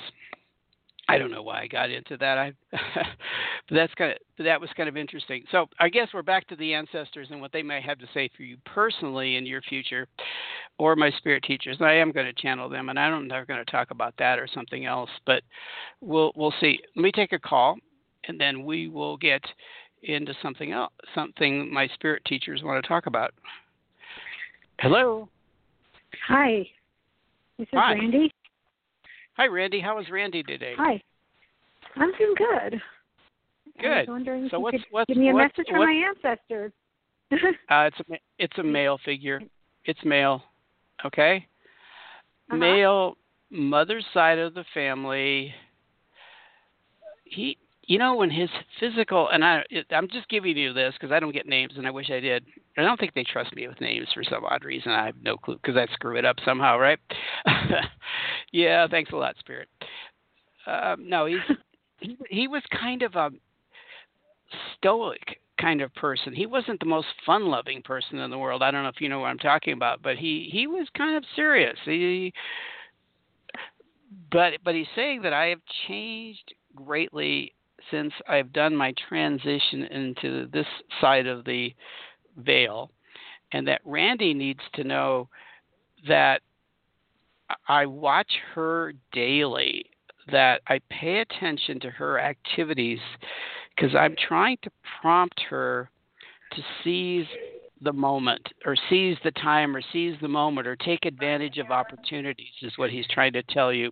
I 1.09 1.17
don't 1.17 1.31
know 1.31 1.41
why 1.41 1.61
I 1.61 1.67
got 1.67 1.89
into 1.89 2.17
that. 2.17 2.37
I, 2.37 2.53
but 2.71 3.75
that's 3.75 3.93
kind 3.93 4.11
of 4.11 4.45
that 4.45 4.59
was 4.59 4.69
kind 4.75 4.89
of 4.89 4.97
interesting. 4.97 5.43
So 5.51 5.67
I 5.79 5.87
guess 5.87 6.09
we're 6.13 6.21
back 6.21 6.47
to 6.49 6.57
the 6.57 6.73
ancestors 6.73 7.29
and 7.31 7.39
what 7.39 7.53
they 7.53 7.63
may 7.63 7.81
have 7.81 7.97
to 7.99 8.07
say 8.13 8.29
for 8.35 8.43
you 8.43 8.57
personally 8.65 9.37
in 9.37 9.45
your 9.45 9.61
future, 9.61 10.07
or 10.77 10.97
my 10.97 11.09
spirit 11.11 11.43
teachers. 11.43 11.77
And 11.79 11.87
I 11.87 11.93
am 11.93 12.11
going 12.11 12.25
to 12.25 12.41
channel 12.41 12.67
them, 12.67 12.89
and 12.89 12.99
I 12.99 13.09
don't 13.09 13.27
know 13.27 13.45
going 13.47 13.63
to 13.63 13.71
talk 13.71 13.91
about 13.91 14.15
that 14.19 14.37
or 14.37 14.47
something 14.53 14.85
else. 14.85 15.09
But 15.25 15.43
we'll 16.01 16.33
we'll 16.35 16.53
see. 16.59 16.79
Let 16.97 17.03
me 17.03 17.11
take 17.13 17.31
a 17.31 17.39
call, 17.39 17.77
and 18.27 18.39
then 18.39 18.65
we 18.65 18.89
will 18.89 19.15
get 19.15 19.43
into 20.03 20.33
something 20.41 20.71
else, 20.71 20.93
something 21.15 21.73
my 21.73 21.87
spirit 21.93 22.23
teachers 22.25 22.63
want 22.63 22.83
to 22.83 22.87
talk 22.87 23.07
about. 23.07 23.33
Hello. 24.79 25.27
Hi. 26.27 26.67
This 27.57 27.65
is 27.65 27.69
Hi. 27.73 27.93
Randy. 27.93 28.31
Hi, 29.37 29.47
Randy. 29.47 29.79
How 29.79 29.99
is 29.99 30.05
Randy 30.11 30.43
today? 30.43 30.73
Hi. 30.77 31.01
I'm 31.95 32.11
doing 32.17 32.35
good. 32.37 32.73
I 33.83 33.89
was 33.89 34.05
Good. 34.05 34.09
wondering 34.11 34.45
if 34.45 34.51
So 34.51 34.57
you 34.57 34.63
what's- 34.63 34.77
could 34.83 34.91
what's- 34.91 35.07
give 35.07 35.17
me 35.17 35.29
a 35.29 35.33
what's- 35.33 35.57
message 35.57 35.69
from 35.69 35.79
my 35.85 35.91
ancestors. 35.93 36.71
Uh, 37.69 37.89
it's 37.91 37.99
a 38.09 38.19
it's 38.39 38.57
a 38.57 38.63
male 38.63 38.97
figure. 38.99 39.41
It's 39.85 40.03
male. 40.05 40.41
Okay. 41.03 41.45
Uh-huh. 42.49 42.55
Male, 42.57 43.17
mother's 43.49 44.05
side 44.13 44.39
of 44.39 44.53
the 44.53 44.63
family. 44.73 45.53
He, 47.25 47.57
you 47.87 47.97
know, 47.97 48.15
when 48.15 48.29
his 48.29 48.49
physical 48.79 49.29
and 49.29 49.43
I, 49.43 49.63
I'm 49.91 50.09
just 50.09 50.27
giving 50.27 50.57
you 50.57 50.73
this 50.73 50.93
because 50.99 51.13
I 51.13 51.19
don't 51.21 51.31
get 51.31 51.47
names 51.47 51.73
and 51.77 51.87
I 51.87 51.91
wish 51.91 52.11
I 52.11 52.19
did. 52.19 52.45
I 52.77 52.81
don't 52.81 52.99
think 52.99 53.13
they 53.13 53.23
trust 53.23 53.55
me 53.55 53.67
with 53.67 53.79
names 53.79 54.07
for 54.13 54.23
some 54.23 54.43
odd 54.43 54.65
reason. 54.65 54.91
I 54.91 55.05
have 55.05 55.15
no 55.21 55.37
clue 55.37 55.55
because 55.61 55.77
I 55.77 55.91
screw 55.93 56.17
it 56.17 56.25
up 56.25 56.35
somehow, 56.43 56.77
right? 56.77 56.99
yeah. 58.51 58.87
Thanks 58.87 59.11
a 59.11 59.15
lot, 59.15 59.35
Spirit. 59.39 59.69
Um, 60.67 61.07
no, 61.07 61.25
he's 61.25 61.39
he 61.99 62.17
he 62.29 62.47
was 62.47 62.61
kind 62.77 63.03
of 63.03 63.15
a 63.15 63.29
stoic 64.75 65.39
kind 65.59 65.81
of 65.81 65.93
person. 65.95 66.33
He 66.33 66.45
wasn't 66.45 66.79
the 66.81 66.85
most 66.85 67.07
fun-loving 67.25 67.81
person 67.83 68.19
in 68.19 68.29
the 68.29 68.37
world. 68.37 68.61
I 68.61 68.69
don't 68.69 68.83
know 68.83 68.89
if 68.89 69.01
you 69.01 69.09
know 69.09 69.19
what 69.19 69.27
I'm 69.27 69.39
talking 69.39 69.73
about, 69.73 70.01
but 70.03 70.17
he 70.17 70.49
he 70.51 70.67
was 70.67 70.87
kind 70.95 71.15
of 71.15 71.23
serious. 71.37 71.77
He 71.85 72.33
but 74.29 74.53
but 74.65 74.75
he's 74.75 74.87
saying 74.93 75.21
that 75.21 75.33
I 75.33 75.47
have 75.47 75.61
changed 75.87 76.53
greatly 76.75 77.53
since 77.91 78.13
I've 78.27 78.53
done 78.53 78.75
my 78.75 78.93
transition 79.09 79.83
into 79.83 80.47
this 80.47 80.65
side 81.01 81.27
of 81.27 81.45
the 81.45 81.73
veil, 82.37 82.91
and 83.51 83.67
that 83.67 83.81
Randy 83.85 84.33
needs 84.33 84.61
to 84.73 84.83
know 84.83 85.29
that 86.07 86.41
I 87.67 87.85
watch 87.85 88.31
her 88.53 88.93
daily, 89.13 89.85
that 90.31 90.61
I 90.67 90.79
pay 90.89 91.19
attention 91.19 91.79
to 91.81 91.89
her 91.91 92.19
activities 92.19 92.99
because 93.75 93.95
I'm 93.95 94.15
trying 94.27 94.57
to 94.63 94.71
prompt 95.01 95.39
her 95.49 95.89
to 96.53 96.61
seize 96.83 97.27
the 97.81 97.93
moment 97.93 98.41
or 98.65 98.75
seize 98.89 99.17
the 99.23 99.31
time 99.31 99.75
or 99.75 99.81
seize 99.93 100.15
the 100.21 100.27
moment 100.27 100.67
or 100.67 100.75
take 100.75 101.05
advantage 101.05 101.57
of 101.57 101.71
opportunities 101.71 102.47
is 102.61 102.73
what 102.77 102.89
he's 102.89 103.07
trying 103.07 103.33
to 103.33 103.43
tell 103.43 103.71
you. 103.71 103.89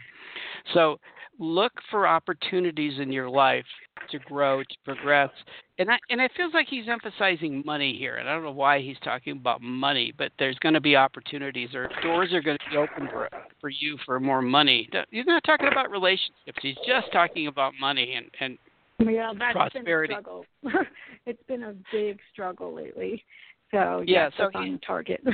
So 0.73 0.99
look 1.39 1.73
for 1.91 2.07
opportunities 2.07 2.99
in 2.99 3.11
your 3.11 3.29
life 3.29 3.65
to 4.11 4.19
grow, 4.19 4.61
to 4.61 4.75
progress. 4.83 5.29
And 5.77 5.89
I, 5.91 5.97
and 6.09 6.21
it 6.21 6.31
feels 6.35 6.53
like 6.53 6.67
he's 6.69 6.87
emphasizing 6.87 7.63
money 7.65 7.95
here. 7.97 8.17
And 8.17 8.29
I 8.29 8.33
don't 8.33 8.43
know 8.43 8.51
why 8.51 8.81
he's 8.81 8.97
talking 9.03 9.33
about 9.33 9.61
money, 9.61 10.13
but 10.17 10.31
there's 10.39 10.57
going 10.59 10.73
to 10.73 10.81
be 10.81 10.95
opportunities 10.95 11.69
or 11.73 11.89
doors 12.01 12.33
are 12.33 12.41
going 12.41 12.57
to 12.57 12.69
be 12.69 12.77
open 12.77 13.07
for 13.11 13.29
for 13.59 13.69
you 13.69 13.97
for 14.05 14.19
more 14.19 14.41
money. 14.41 14.89
He's 15.11 15.25
not 15.25 15.43
talking 15.43 15.67
about 15.67 15.89
relationships. 15.91 16.59
He's 16.61 16.75
just 16.87 17.11
talking 17.11 17.47
about 17.47 17.73
money 17.79 18.15
and 18.15 18.27
and 18.39 18.57
yeah, 18.99 19.33
that's 19.37 19.53
prosperity. 19.53 20.13
been 20.13 20.19
a 20.19 20.21
struggle. 20.21 20.45
it's 21.25 21.43
been 21.47 21.63
a 21.63 21.73
big 21.91 22.19
struggle 22.31 22.73
lately. 22.73 23.23
So 23.71 24.03
yeah, 24.05 24.25
yes, 24.25 24.33
so 24.37 24.43
that's 24.43 24.55
on 24.55 24.79
target. 24.85 25.21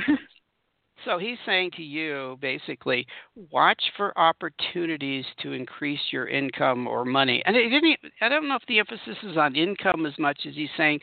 So 1.04 1.18
he's 1.18 1.38
saying 1.44 1.72
to 1.76 1.82
you 1.82 2.38
basically, 2.40 3.06
watch 3.50 3.82
for 3.96 4.16
opportunities 4.18 5.24
to 5.42 5.52
increase 5.52 6.00
your 6.10 6.28
income 6.28 6.86
or 6.86 7.04
money. 7.04 7.42
And 7.44 7.56
it 7.56 7.68
didn't, 7.70 7.98
I 8.20 8.28
don't 8.28 8.48
know 8.48 8.56
if 8.56 8.66
the 8.68 8.78
emphasis 8.78 9.16
is 9.22 9.36
on 9.36 9.56
income 9.56 10.06
as 10.06 10.16
much 10.18 10.40
as 10.46 10.54
he's 10.54 10.68
saying, 10.76 11.00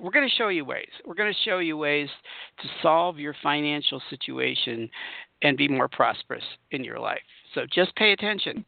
we're 0.00 0.10
going 0.10 0.28
to 0.28 0.34
show 0.34 0.48
you 0.48 0.64
ways. 0.64 0.88
We're 1.04 1.14
going 1.14 1.32
to 1.32 1.40
show 1.44 1.58
you 1.58 1.76
ways 1.76 2.08
to 2.60 2.68
solve 2.82 3.18
your 3.18 3.34
financial 3.42 4.02
situation 4.10 4.88
and 5.42 5.56
be 5.56 5.68
more 5.68 5.88
prosperous 5.88 6.44
in 6.70 6.84
your 6.84 6.98
life. 6.98 7.20
So 7.54 7.62
just 7.72 7.94
pay 7.96 8.12
attention. 8.12 8.64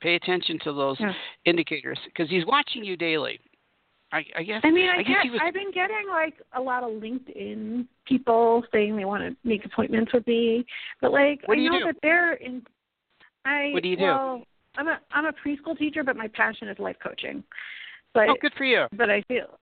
Pay 0.00 0.16
attention 0.16 0.58
to 0.64 0.72
those 0.72 0.96
Yeah. 1.00 1.12
indicators 1.44 1.98
because 2.04 2.28
he's 2.28 2.46
watching 2.46 2.84
you 2.84 2.96
daily. 2.96 3.40
I, 4.14 4.24
I 4.36 4.42
guess. 4.44 4.60
I 4.62 4.70
mean, 4.70 4.88
I, 4.88 5.02
guess 5.02 5.24
get, 5.24 5.32
was. 5.32 5.40
I've 5.42 5.54
been 5.54 5.72
getting 5.72 6.06
like 6.08 6.34
a 6.52 6.60
lot 6.60 6.84
of 6.84 6.90
LinkedIn 6.90 7.84
people 8.06 8.62
saying 8.70 8.96
they 8.96 9.04
want 9.04 9.24
to 9.24 9.36
make 9.48 9.64
appointments 9.64 10.12
with 10.12 10.24
me, 10.28 10.64
but 11.00 11.10
like 11.10 11.40
I 11.50 11.54
know 11.56 11.78
do? 11.80 11.84
that 11.86 11.96
they're 12.00 12.34
in. 12.34 12.62
I 13.44 13.70
What 13.72 13.82
do 13.82 13.88
you 13.88 13.96
do? 13.96 14.04
I'm 14.76 14.86
a 14.86 15.00
I'm 15.10 15.26
a 15.26 15.32
preschool 15.32 15.76
teacher, 15.76 16.04
but 16.04 16.16
my 16.16 16.28
passion 16.28 16.68
is 16.68 16.78
life 16.78 16.96
coaching. 17.02 17.42
But 18.12 18.28
oh, 18.28 18.36
good 18.40 18.52
for 18.56 18.64
you. 18.64 18.86
but 18.96 19.10
I 19.10 19.22
feel, 19.22 19.58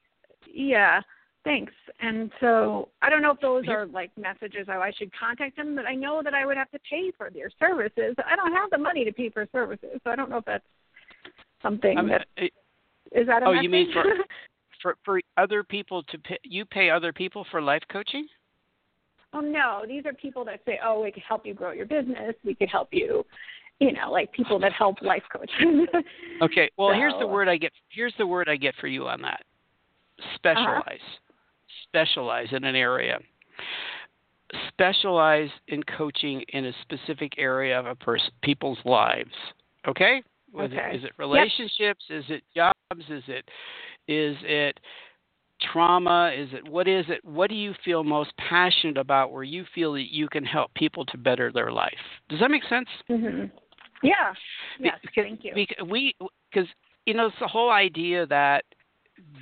yeah, 0.53 1.01
thanks. 1.45 1.73
And 2.01 2.31
so 2.39 2.91
I 3.01 3.09
don't 3.09 3.23
know 3.23 3.31
if 3.31 3.41
those 3.41 3.67
are 3.69 3.87
like 3.87 4.11
messages 4.19 4.67
how 4.69 4.81
I 4.81 4.93
should 4.99 5.11
contact 5.19 5.57
them, 5.57 5.75
but 5.75 5.87
I 5.87 5.95
know 5.95 6.21
that 6.23 6.35
I 6.35 6.45
would 6.45 6.59
have 6.59 6.71
to 6.73 6.79
pay 6.89 7.11
for 7.17 7.31
their 7.31 7.49
services. 7.59 8.15
I 8.31 8.37
don't 8.37 8.53
have 8.53 8.69
the 8.71 8.77
money 8.77 9.07
to 9.07 9.13
pay 9.13 9.31
for 9.31 9.47
services, 9.51 9.99
so 10.05 10.11
I 10.11 10.17
don't 10.17 10.29
know 10.29 10.39
if 10.39 10.45
that's 10.45 10.65
something 11.63 11.97
I'm- 11.97 12.09
that 12.09 12.27
uh, 12.37 12.45
is 13.15 13.27
that 13.27 13.43
a 13.43 13.47
Oh, 13.47 13.53
message? 13.53 13.63
you 13.65 13.71
mean 13.71 13.93
for- 13.93 14.05
for 14.83 14.97
for 15.05 15.21
other 15.37 15.63
people 15.63 16.03
to 16.05 16.19
pay, 16.19 16.39
you 16.43 16.65
pay 16.65 16.91
other 16.91 17.13
people 17.13 17.47
for 17.51 17.61
life 17.63 17.83
coaching? 17.91 18.27
Oh 19.33 19.41
no, 19.41 19.85
these 19.87 20.05
are 20.07 20.13
people 20.13 20.45
that 20.47 20.61
say, 20.67 20.79
"Oh, 20.85 21.01
we 21.03 21.11
could 21.13 21.23
help 21.23 21.47
you 21.47 21.55
grow 21.55 21.73
your 21.73 21.87
business. 21.87 22.35
We 22.45 22.55
could 22.55 22.69
help 22.69 22.89
you," 22.93 23.25
you 23.81 23.93
know, 23.93 24.11
like 24.11 24.31
people 24.33 24.59
that 24.59 24.73
help 24.73 25.01
life 25.03 25.23
coaching. 25.33 25.87
Okay. 26.43 26.69
Well, 26.77 26.93
here's 26.93 27.15
the 27.21 27.27
word 27.27 27.49
I 27.49 27.57
get. 27.57 27.73
Here's 27.91 28.15
the 28.19 28.27
word 28.27 28.49
I 28.49 28.57
get 28.57 28.75
for 28.81 28.89
you 28.89 29.07
on 29.07 29.23
that. 29.23 29.43
Uh-huh. 30.19 30.29
Specialize. 30.35 31.01
Specialize 31.89 32.49
in 32.53 32.65
an 32.65 32.75
area. 32.75 33.19
Specialize 34.69 35.49
in 35.69 35.83
coaching 35.85 36.43
in 36.49 36.67
a 36.67 36.73
specific 36.83 37.33
area 37.39 37.79
of 37.79 37.87
a 37.87 37.95
person 37.95 38.31
people's 38.43 38.79
lives. 38.85 39.31
Okay? 39.87 40.23
Was 40.53 40.71
Okay. 40.71 40.91
it, 40.93 40.97
is 40.97 41.05
it 41.05 41.13
relationships? 41.19 42.05
Is 42.11 42.25
it 42.29 42.43
jobs? 42.55 42.75
Is 43.09 43.23
it 43.27 43.49
is 44.09 44.37
it 44.43 44.79
trauma? 45.73 46.33
Is 46.37 46.49
it 46.53 46.69
what 46.69 46.89
is 46.89 47.07
it? 47.09 47.25
What 47.25 47.49
do 47.49 47.57
you 47.57 47.75
feel 47.85 48.05
most 48.05 48.33
passionate 48.37 48.99
about 48.99 49.33
where 49.33 49.45
you 49.45 49.65
feel 49.75 49.93
that 49.95 50.13
you 50.13 50.29
can 50.29 50.45
help 50.45 50.73
people 50.75 51.05
to 51.07 51.17
better 51.19 51.51
their 51.53 51.73
life? 51.73 51.93
Does 52.29 52.41
that 52.41 52.51
make 52.51 52.65
sense? 52.65 52.89
hmm 53.09 53.45
Yeah. 54.03 54.35
Yes. 54.79 54.99
Thank 55.15 55.45
you. 55.45 55.53
Because 55.55 55.89
we, 55.89 56.15
because 56.51 56.69
you 57.07 57.15
know, 57.15 57.27
it's 57.27 57.37
the 57.41 57.49
whole 57.49 57.71
idea 57.71 58.27
that 58.27 58.65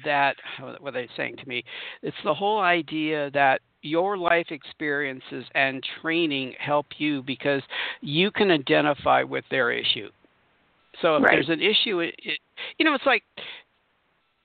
that 0.04 0.36
what 0.78 0.94
are 0.94 1.02
they 1.02 1.08
saying 1.16 1.36
to 1.38 1.48
me? 1.48 1.64
It's 2.02 2.16
the 2.24 2.34
whole 2.34 2.60
idea 2.60 3.30
that 3.32 3.60
your 3.82 4.16
life 4.18 4.46
experiences 4.50 5.44
and 5.54 5.82
training 6.02 6.54
help 6.58 6.86
you 6.98 7.22
because 7.22 7.62
you 8.00 8.30
can 8.30 8.50
identify 8.50 9.22
with 9.22 9.44
their 9.50 9.70
issue. 9.70 10.10
So 11.02 11.16
if 11.16 11.22
Right. 11.22 11.32
there's 11.32 11.48
an 11.48 11.60
issue, 11.60 12.00
it, 12.00 12.14
it, 12.18 12.38
you 12.78 12.84
know, 12.84 12.94
it's 12.94 13.06
like 13.06 13.22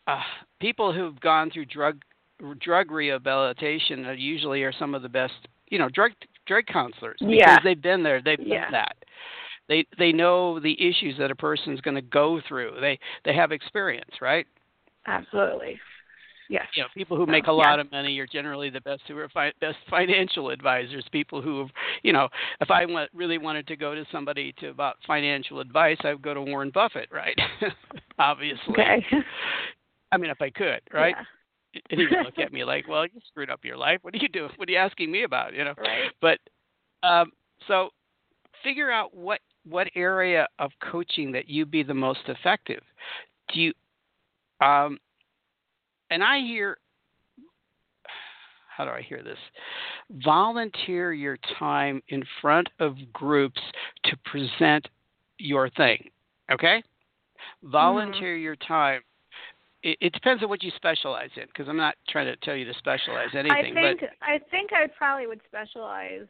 uh, 0.07 0.21
people 0.59 0.93
who've 0.93 1.19
gone 1.19 1.49
through 1.51 1.65
drug 1.65 2.01
drug 2.59 2.91
rehabilitation 2.91 4.05
usually 4.17 4.63
are 4.63 4.73
some 4.73 4.93
of 4.93 5.01
the 5.01 5.09
best, 5.09 5.33
you 5.69 5.79
know, 5.79 5.89
drug 5.89 6.11
drug 6.45 6.65
counselors 6.65 7.17
because 7.19 7.37
Yeah. 7.37 7.59
they've 7.63 7.81
been 7.81 8.03
there, 8.03 8.21
they've 8.21 8.45
Yeah. 8.45 8.65
done 8.65 8.71
that. 8.73 8.95
They 9.67 9.85
they 9.97 10.11
know 10.11 10.59
the 10.59 10.79
issues 10.87 11.17
that 11.17 11.31
a 11.31 11.35
person's 11.35 11.81
going 11.81 11.95
to 11.95 12.01
go 12.01 12.41
through. 12.47 12.79
They 12.79 12.99
they 13.23 13.33
have 13.33 13.51
experience, 13.51 14.21
right? 14.21 14.45
Absolutely. 15.07 15.79
Yes. 16.49 16.67
You 16.75 16.83
know, 16.83 16.89
people 16.93 17.17
who 17.17 17.25
make 17.25 17.45
a 17.45 17.47
Yeah. 17.47 17.51
lot 17.53 17.79
of 17.79 17.91
money 17.91 18.17
are 18.19 18.27
generally 18.27 18.69
the 18.69 18.81
best 18.81 19.01
who 19.07 19.17
are 19.17 19.29
fi- 19.29 19.53
best 19.59 19.77
financial 19.89 20.49
advisors. 20.49 21.03
People 21.11 21.41
who 21.41 21.59
have, 21.59 21.69
you 22.03 22.13
know, 22.13 22.29
if 22.61 22.69
I 22.69 22.85
want, 22.85 23.09
really 23.13 23.37
wanted 23.37 23.67
to 23.67 23.75
go 23.75 23.95
to 23.95 24.05
somebody 24.11 24.53
to 24.59 24.69
about 24.69 24.97
financial 25.07 25.59
advice, 25.59 25.97
I 26.03 26.13
would 26.13 26.21
go 26.21 26.33
to 26.33 26.41
Warren 26.41 26.69
Buffett, 26.69 27.09
right? 27.11 27.37
Obviously. 28.19 28.73
Okay. 28.73 29.05
I 30.11 30.17
mean, 30.17 30.29
if 30.29 30.41
I 30.41 30.49
could, 30.49 30.81
right? 30.93 31.15
Yeah. 31.17 31.23
And 31.91 31.99
he 31.99 32.07
would 32.07 32.23
look 32.23 32.39
at 32.39 32.53
me 32.53 32.63
like, 32.73 32.87
"Well, 32.87 33.05
you 33.05 33.19
screwed 33.27 33.49
up 33.49 33.65
your 33.65 33.75
life. 33.75 33.99
What 34.01 34.13
are 34.13 34.17
you 34.17 34.29
doing? 34.29 34.49
What 34.55 34.69
are 34.69 34.71
you 34.71 34.77
asking 34.77 35.11
me 35.11 35.23
about?" 35.23 35.53
You 35.53 35.65
know. 35.65 35.73
Right. 35.77 36.09
But 36.21 36.39
um, 37.03 37.33
so 37.67 37.89
figure 38.63 38.89
out 38.91 39.13
what 39.13 39.41
what 39.67 39.89
area 39.93 40.47
of 40.57 40.71
coaching 40.81 41.33
that 41.33 41.49
you 41.49 41.65
be 41.65 41.83
the 41.83 41.93
most 41.93 42.21
effective. 42.29 42.81
Do 43.53 43.59
you 43.59 43.73
um 44.65 44.99
and 46.09 46.23
I 46.23 46.39
hear 46.39 46.77
how 48.75 48.83
do 48.83 48.91
I 48.91 49.01
hear 49.01 49.23
this? 49.23 49.37
Volunteer 50.23 51.13
your 51.13 51.37
time 51.57 52.01
in 52.09 52.23
front 52.41 52.67
of 52.79 52.97
groups 53.13 53.61
to 54.05 54.17
present 54.25 54.87
your 55.37 55.69
thing. 55.69 56.09
Okay? 56.51 56.83
Mm-hmm. 57.63 57.71
Volunteer 57.71 58.35
your 58.35 58.55
time. 58.57 59.01
It, 59.83 60.13
depends 60.13 60.41
on 60.41 60.49
what 60.49 60.63
you 60.63 60.71
specialize 60.75 61.29
in, 61.35 61.43
because 61.45 61.69
I'm 61.69 61.77
not 61.77 61.93
trying 62.09 62.25
to 62.25 62.35
tell 62.37 62.55
you 62.55 62.65
to 62.65 62.73
specialize 62.79 63.29
I 63.35 63.37
anything. 63.37 63.75
think 63.75 63.99
but 64.01 64.09
I 64.19 64.39
think 64.49 64.71
I 64.73 64.87
probably 64.97 65.27
would 65.27 65.41
specialize 65.47 66.25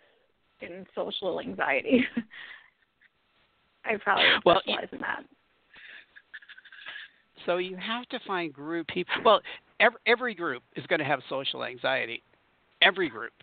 in 0.60 0.86
social 0.94 1.40
anxiety. 1.40 2.06
I 3.86 3.96
probably 3.96 4.26
would 4.26 4.46
Well, 4.46 4.62
specialize 4.62 4.90
in 4.92 5.00
that. 5.00 5.24
So 7.46 7.58
you 7.58 7.78
have 7.78 8.06
to 8.10 8.20
find 8.28 8.52
group 8.52 8.88
people. 8.88 9.14
Well, 9.24 9.40
every, 9.80 10.00
every 10.06 10.36
group 10.36 10.64
is 10.76 10.86
going 10.88 11.00
to 11.00 11.06
have 11.06 11.22
social 11.30 11.64
anxiety. 11.64 12.22
Every 12.82 13.10
group. 13.10 13.34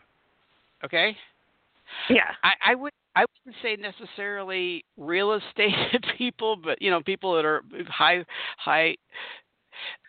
Okay? 0.84 1.16
Yeah. 2.08 2.30
I, 2.42 2.72
I 2.72 2.74
would 2.74 2.92
I 3.14 3.24
wouldn't 3.44 3.62
say 3.62 3.76
necessarily 3.76 4.84
real 4.96 5.32
estate 5.34 5.74
people, 6.18 6.56
but 6.56 6.80
you 6.80 6.90
know, 6.90 7.02
people 7.02 7.34
that 7.36 7.44
are 7.44 7.62
high 7.88 8.24
high 8.56 8.96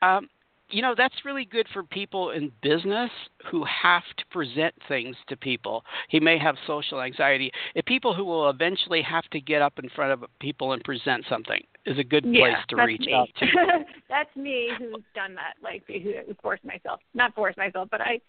um 0.02 0.30
you 0.74 0.82
know, 0.82 0.96
that's 0.98 1.14
really 1.24 1.46
good 1.46 1.68
for 1.72 1.84
people 1.84 2.32
in 2.32 2.52
business 2.64 3.12
who 3.52 3.64
have 3.64 4.02
to 4.18 4.26
present 4.32 4.74
things 4.88 5.16
to 5.30 5.38
people. 5.38 5.86
He 6.10 6.20
may 6.20 6.40
have 6.40 6.56
social 6.66 7.02
anxiety. 7.02 7.52
If 7.76 7.86
people 7.86 8.14
who 8.16 8.26
will 8.26 8.50
eventually 8.50 9.04
have 9.04 9.24
to 9.26 9.40
get 9.40 9.62
up 9.62 9.78
in 9.78 9.88
front 9.90 10.12
of 10.12 10.24
people 10.40 10.74
and 10.74 10.84
present 10.84 11.26
something 11.30 11.62
is 11.86 12.00
a 12.00 12.04
good 12.04 12.24
place 12.24 12.34
yeah, 12.36 12.64
to 12.70 12.76
reach 12.84 13.02
me. 13.02 13.14
out 13.14 13.28
to. 13.38 13.46
that's 14.10 14.36
me 14.36 14.72
who's 14.80 15.04
done 15.14 15.36
that, 15.36 15.54
like 15.62 15.84
who 15.88 16.14
forced 16.42 16.66
myself, 16.66 17.00
not 17.14 17.36
forced 17.36 17.58
myself, 17.58 17.88
but 17.92 18.02
I. 18.02 18.20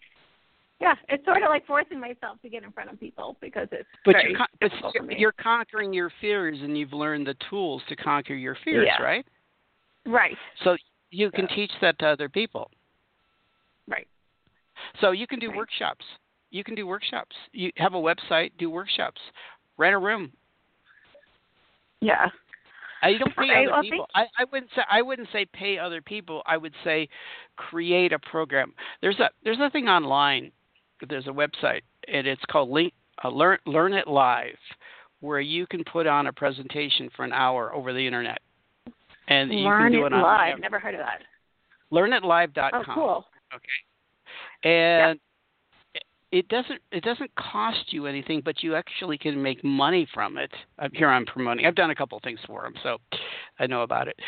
Yeah, 0.81 0.93
it's 1.07 1.23
sort 1.23 1.41
of 1.41 1.47
like 1.47 1.65
forcing 1.65 2.01
myself 2.01 2.41
to 2.41 2.49
get 2.49 2.63
in 2.63 2.71
front 2.73 2.91
of 2.91 2.99
people 2.99 3.37
because 3.39 3.69
it's 3.71 3.87
But 4.03 4.17
you're, 4.27 4.37
con- 4.37 4.47
but 4.59 5.05
me. 5.07 5.15
you're 5.17 5.31
conquering 5.31 5.93
your 5.93 6.11
fears, 6.19 6.57
and 6.61 6.77
you've 6.77 6.91
learned 6.91 7.25
the 7.27 7.35
tools 7.49 7.81
to 7.87 7.95
conquer 7.95 8.33
your 8.35 8.57
fears, 8.65 8.85
Yeah. 8.85 9.01
right? 9.01 9.25
Right. 10.05 10.35
So 10.65 10.75
you 11.15 11.31
can 11.31 11.47
Yeah. 11.49 11.55
teach 11.55 11.71
that 11.81 11.97
to 11.99 12.07
other 12.07 12.29
people. 12.29 12.69
Right. 13.87 14.07
So 14.99 15.11
you 15.11 15.27
can 15.27 15.39
do 15.39 15.49
Right. 15.49 15.57
workshops. 15.57 16.05
You 16.51 16.63
can 16.63 16.75
do 16.75 16.85
workshops. 16.85 17.35
You 17.51 17.71
have 17.77 17.93
a 17.93 18.01
website, 18.01 18.55
do 18.57 18.69
workshops. 18.69 19.21
Rent 19.77 19.95
a 19.95 19.99
room. 19.99 20.31
Yeah. 22.01 22.29
Uh, 23.03 23.07
you 23.07 23.19
don't 23.19 23.35
pay 23.35 23.65
other 23.65 23.71
well, 23.71 23.81
people. 23.81 24.07
I, 24.15 24.27
I 24.37 24.43
wouldn't 24.45 24.71
say 24.73 24.83
I 24.89 25.01
wouldn't 25.01 25.29
say 25.31 25.45
pay 25.45 25.77
other 25.77 26.01
people. 26.01 26.41
I 26.45 26.57
would 26.57 26.73
say 26.83 27.09
create 27.55 28.13
a 28.13 28.19
program. 28.19 28.73
There's 29.01 29.19
a 29.19 29.29
there's 29.43 29.59
a 29.59 29.69
thing 29.69 29.87
online. 29.87 30.51
There's 31.07 31.27
a 31.27 31.31
website 31.31 31.81
and 32.07 32.25
it's 32.25 32.43
called 32.45 32.69
Link 32.69 32.93
uh, 33.23 33.29
Learn 33.29 33.59
Learn 33.65 33.93
It 33.93 34.07
Live, 34.07 34.57
where 35.19 35.41
you 35.41 35.67
can 35.67 35.83
put 35.83 36.07
on 36.07 36.27
a 36.27 36.33
presentation 36.33 37.09
for 37.15 37.23
an 37.23 37.33
hour 37.33 37.73
over 37.73 37.93
the 37.93 38.05
internet. 38.05 38.39
And 39.27 39.51
you 39.51 39.59
Learn 39.65 39.83
can 39.83 39.91
do 39.91 40.03
it 40.05 40.07
it 40.07 40.13
on 40.13 40.21
live. 40.21 40.59
Never 40.59 40.79
heard 40.79 40.93
of 40.95 40.99
that. 41.01 41.21
learnitlive.com. 41.91 42.83
Oh, 42.87 42.93
cool. 42.93 43.25
Okay. 43.53 44.69
And 44.69 45.19
it- 45.93 46.03
it 46.31 46.47
doesn't 46.49 46.81
it 46.91 47.03
doesn't 47.03 47.33
cost 47.35 47.93
you 47.93 48.07
anything, 48.07 48.41
but 48.41 48.61
you 48.61 48.75
actually 48.75 49.17
can 49.17 49.41
make 49.41 49.63
money 49.63 50.05
from 50.13 50.37
it. 50.37 50.51
I'm 50.79 50.91
here 50.91 51.07
I'm 51.07 51.25
promoting. 51.25 51.65
I've 51.65 51.75
done 51.75 51.91
a 51.91 51.95
couple 51.95 52.17
of 52.17 52.23
things 52.23 52.39
for 52.45 52.63
them, 52.63 52.73
so 52.83 52.97
I 53.59 53.67
know 53.67 53.83
about 53.83 54.07
it. 54.09 54.19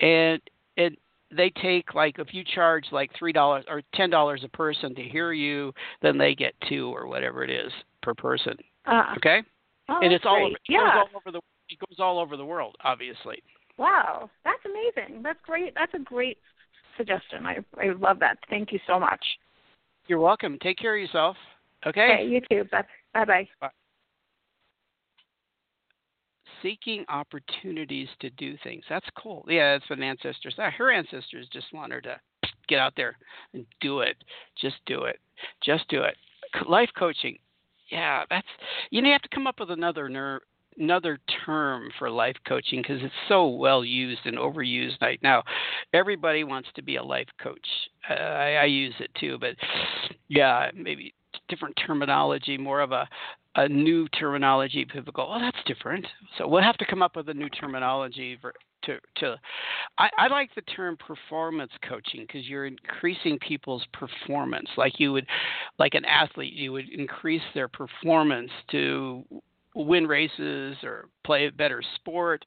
And 0.00 0.40
it 0.76 0.98
they 1.30 1.50
take 1.50 1.94
like 1.94 2.18
if 2.18 2.34
you 2.34 2.42
charge 2.42 2.86
like 2.90 3.10
three 3.16 3.32
dollars 3.32 3.64
or 3.68 3.82
ten 3.94 4.10
dollars 4.10 4.42
a 4.44 4.48
person 4.48 4.94
to 4.96 5.02
hear 5.02 5.32
you, 5.32 5.72
then 6.00 6.18
they 6.18 6.34
get 6.34 6.54
two 6.68 6.88
or 6.94 7.06
whatever 7.06 7.44
it 7.44 7.50
is 7.50 7.72
per 8.02 8.14
person. 8.14 8.56
Uh, 8.86 9.14
Okay, 9.18 9.42
oh, 9.88 10.00
and 10.02 10.12
it's 10.12 10.24
all 10.26 10.36
over, 10.46 10.54
it 10.54 10.60
yeah. 10.68 10.78
goes 10.78 11.08
all 11.14 11.20
over 11.24 11.30
the 11.30 11.40
it 11.68 11.78
goes 11.78 12.00
all 12.00 12.18
over 12.18 12.36
the 12.36 12.44
world, 12.44 12.74
obviously. 12.82 13.40
Wow, 13.78 14.30
that's 14.44 14.60
amazing. 14.64 15.22
That's 15.22 15.38
great. 15.44 15.74
That's 15.74 15.94
a 15.94 15.98
great 15.98 16.38
suggestion. 16.96 17.46
I 17.46 17.58
I 17.78 17.92
love 17.98 18.18
that. 18.20 18.38
Thank 18.50 18.72
you 18.72 18.78
so 18.86 18.98
much. 18.98 19.24
You're 20.08 20.20
welcome. 20.20 20.58
Take 20.62 20.78
care 20.78 20.94
of 20.94 21.00
yourself. 21.00 21.36
Okay. 21.86 22.12
Okay, 22.12 22.26
you 22.26 22.40
too. 22.50 22.68
Bye 22.70 23.24
bye. 23.24 23.48
seeking 26.62 27.04
opportunities 27.08 28.08
to 28.20 28.30
do 28.30 28.56
things. 28.62 28.84
That's 28.88 29.06
cool. 29.18 29.44
Yeah, 29.48 29.74
that's 29.74 29.90
what 29.90 29.98
an 29.98 30.04
ancestor 30.04 30.50
said. 30.50 30.66
Uh, 30.66 30.70
her 30.70 30.92
ancestors 30.92 31.48
just 31.52 31.72
want 31.72 31.92
her 31.92 32.00
to 32.00 32.16
get 32.68 32.78
out 32.78 32.94
there 32.96 33.16
and 33.52 33.66
do 33.80 34.00
it. 34.00 34.16
Just 34.60 34.76
do 34.86 35.04
it. 35.04 35.18
Just 35.62 35.88
do 35.88 36.02
it. 36.02 36.16
Life 36.68 36.90
coaching. 36.98 37.36
Yeah, 37.90 38.24
that's 38.30 38.46
you 38.90 39.04
have 39.04 39.22
to 39.22 39.28
come 39.34 39.46
up 39.46 39.60
with 39.60 39.70
another 39.70 40.08
ner- 40.08 40.40
another 40.78 41.18
term 41.44 41.90
for 41.98 42.10
life 42.10 42.36
coaching 42.46 42.82
because 42.82 43.02
it's 43.02 43.14
so 43.28 43.48
well 43.48 43.84
used 43.84 44.20
and 44.24 44.38
overused 44.38 45.00
right 45.00 45.20
now. 45.22 45.42
Everybody 45.92 46.44
wants 46.44 46.68
to 46.76 46.82
be 46.82 46.96
a 46.96 47.02
life 47.02 47.28
coach. 47.42 47.66
Uh, 48.08 48.14
I, 48.14 48.52
I 48.54 48.64
use 48.64 48.94
it 49.00 49.10
too, 49.18 49.38
but 49.38 49.56
yeah, 50.28 50.70
maybe 50.74 51.14
different 51.48 51.78
terminology, 51.86 52.58
more 52.58 52.80
of 52.80 52.92
a 52.92 53.08
a 53.54 53.68
new 53.68 54.08
terminology. 54.08 54.84
People 54.84 55.12
go, 55.12 55.26
"Oh, 55.28 55.38
that's 55.38 55.62
different." 55.66 56.06
So 56.38 56.48
we'll 56.48 56.62
have 56.62 56.78
to 56.78 56.86
come 56.86 57.02
up 57.02 57.16
with 57.16 57.28
a 57.28 57.34
new 57.34 57.50
terminology 57.50 58.38
for, 58.40 58.54
to 58.84 58.98
to. 59.16 59.36
I, 59.98 60.08
I 60.18 60.28
like 60.28 60.54
the 60.54 60.62
term 60.62 60.96
performance 60.96 61.72
coaching 61.86 62.22
because 62.26 62.48
you're 62.48 62.66
increasing 62.66 63.38
people's 63.46 63.84
performance, 63.92 64.68
like 64.76 64.98
you 64.98 65.12
would, 65.12 65.26
like 65.78 65.94
an 65.94 66.04
athlete, 66.04 66.54
you 66.54 66.72
would 66.72 66.88
increase 66.88 67.42
their 67.54 67.68
performance 67.68 68.50
to 68.70 69.24
win 69.74 70.06
races 70.06 70.76
or 70.82 71.08
play 71.24 71.46
a 71.46 71.52
better 71.52 71.82
sport. 71.96 72.44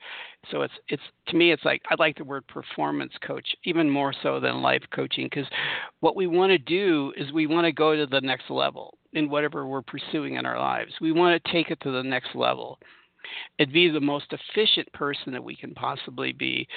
So 0.51 0.61
it's 0.61 0.73
it's 0.89 1.03
to 1.27 1.35
me 1.35 1.51
it's 1.51 1.65
like 1.65 1.81
I 1.89 1.95
like 1.97 2.17
the 2.17 2.23
word 2.23 2.45
performance 2.47 3.13
coach 3.25 3.47
even 3.63 3.89
more 3.89 4.13
so 4.23 4.39
than 4.39 4.61
life 4.61 4.83
coaching 4.93 5.25
because 5.25 5.47
what 6.01 6.15
we 6.15 6.27
want 6.27 6.51
to 6.51 6.57
do 6.57 7.13
is 7.17 7.31
we 7.31 7.47
want 7.47 7.65
to 7.65 7.71
go 7.71 7.95
to 7.95 8.05
the 8.05 8.21
next 8.21 8.49
level 8.49 8.97
in 9.13 9.29
whatever 9.29 9.65
we're 9.65 9.81
pursuing 9.81 10.35
in 10.35 10.45
our 10.45 10.59
lives. 10.59 10.93
We 11.01 11.11
want 11.11 11.41
to 11.41 11.51
take 11.51 11.71
it 11.71 11.79
to 11.81 11.91
the 11.91 12.03
next 12.03 12.35
level. 12.35 12.79
And 13.57 13.73
be 13.73 13.89
the 13.89 13.99
most 13.99 14.27
efficient 14.31 14.91
person 14.93 15.33
that 15.33 15.43
we 15.43 15.55
can 15.55 15.73
possibly 15.73 16.31
be. 16.31 16.67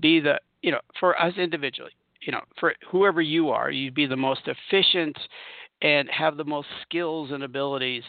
Be 0.00 0.20
the 0.20 0.40
you 0.62 0.70
know 0.70 0.80
for 0.98 1.20
us 1.20 1.34
individually. 1.36 1.92
You 2.22 2.32
know 2.32 2.40
for 2.58 2.74
whoever 2.90 3.20
you 3.20 3.50
are, 3.50 3.70
you'd 3.70 3.94
be 3.94 4.06
the 4.06 4.16
most 4.16 4.40
efficient 4.46 5.18
and 5.82 6.08
have 6.08 6.36
the 6.36 6.44
most 6.44 6.68
skills 6.82 7.30
and 7.30 7.42
abilities 7.42 8.04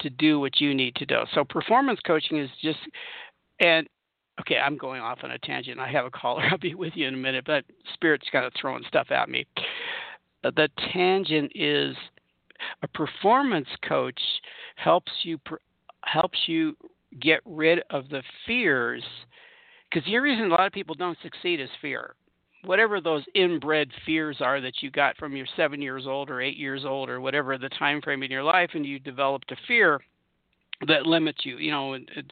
to 0.00 0.10
do 0.10 0.40
what 0.40 0.60
you 0.60 0.74
need 0.74 0.94
to 0.96 1.06
do. 1.06 1.20
So 1.34 1.44
performance 1.44 2.00
coaching 2.06 2.38
is 2.38 2.50
just 2.62 2.78
and 3.60 3.88
okay, 4.40 4.56
I'm 4.56 4.76
going 4.76 5.00
off 5.00 5.18
on 5.22 5.32
a 5.32 5.38
tangent. 5.38 5.80
I 5.80 5.90
have 5.90 6.06
a 6.06 6.10
caller. 6.10 6.44
I'll 6.50 6.58
be 6.58 6.74
with 6.74 6.92
you 6.94 7.06
in 7.06 7.14
a 7.14 7.18
minute, 7.18 7.44
but 7.46 7.64
spirit's 7.94 8.28
kind 8.30 8.44
of 8.44 8.52
throwing 8.60 8.84
stuff 8.88 9.10
at 9.10 9.28
me. 9.28 9.46
But 10.42 10.54
the 10.54 10.68
tangent 10.92 11.52
is 11.54 11.96
a 12.82 12.88
performance 12.88 13.68
coach 13.88 14.20
helps 14.76 15.12
you 15.22 15.38
helps 16.02 16.38
you 16.46 16.76
get 17.20 17.40
rid 17.44 17.80
of 17.90 18.08
the 18.08 18.22
fears 18.46 19.02
because 19.90 20.06
the 20.06 20.18
reason 20.18 20.46
a 20.46 20.48
lot 20.48 20.66
of 20.66 20.72
people 20.72 20.94
don't 20.94 21.18
succeed 21.22 21.60
is 21.60 21.68
fear 21.80 22.14
whatever 22.64 23.00
those 23.00 23.24
inbred 23.34 23.90
fears 24.04 24.38
are 24.40 24.60
that 24.60 24.82
you 24.82 24.90
got 24.90 25.16
from 25.16 25.36
your 25.36 25.46
seven 25.56 25.80
years 25.80 26.06
old 26.06 26.30
or 26.30 26.40
eight 26.40 26.56
years 26.56 26.84
old 26.84 27.08
or 27.08 27.20
whatever 27.20 27.56
the 27.56 27.68
time 27.70 28.00
frame 28.00 28.22
in 28.22 28.30
your 28.30 28.42
life 28.42 28.70
and 28.74 28.84
you 28.84 28.98
developed 28.98 29.50
a 29.52 29.56
fear 29.66 30.00
that 30.86 31.06
limits 31.06 31.40
you. 31.44 31.58
You 31.58 31.70
know 31.70 31.94
in, 31.94 32.06
in 32.16 32.28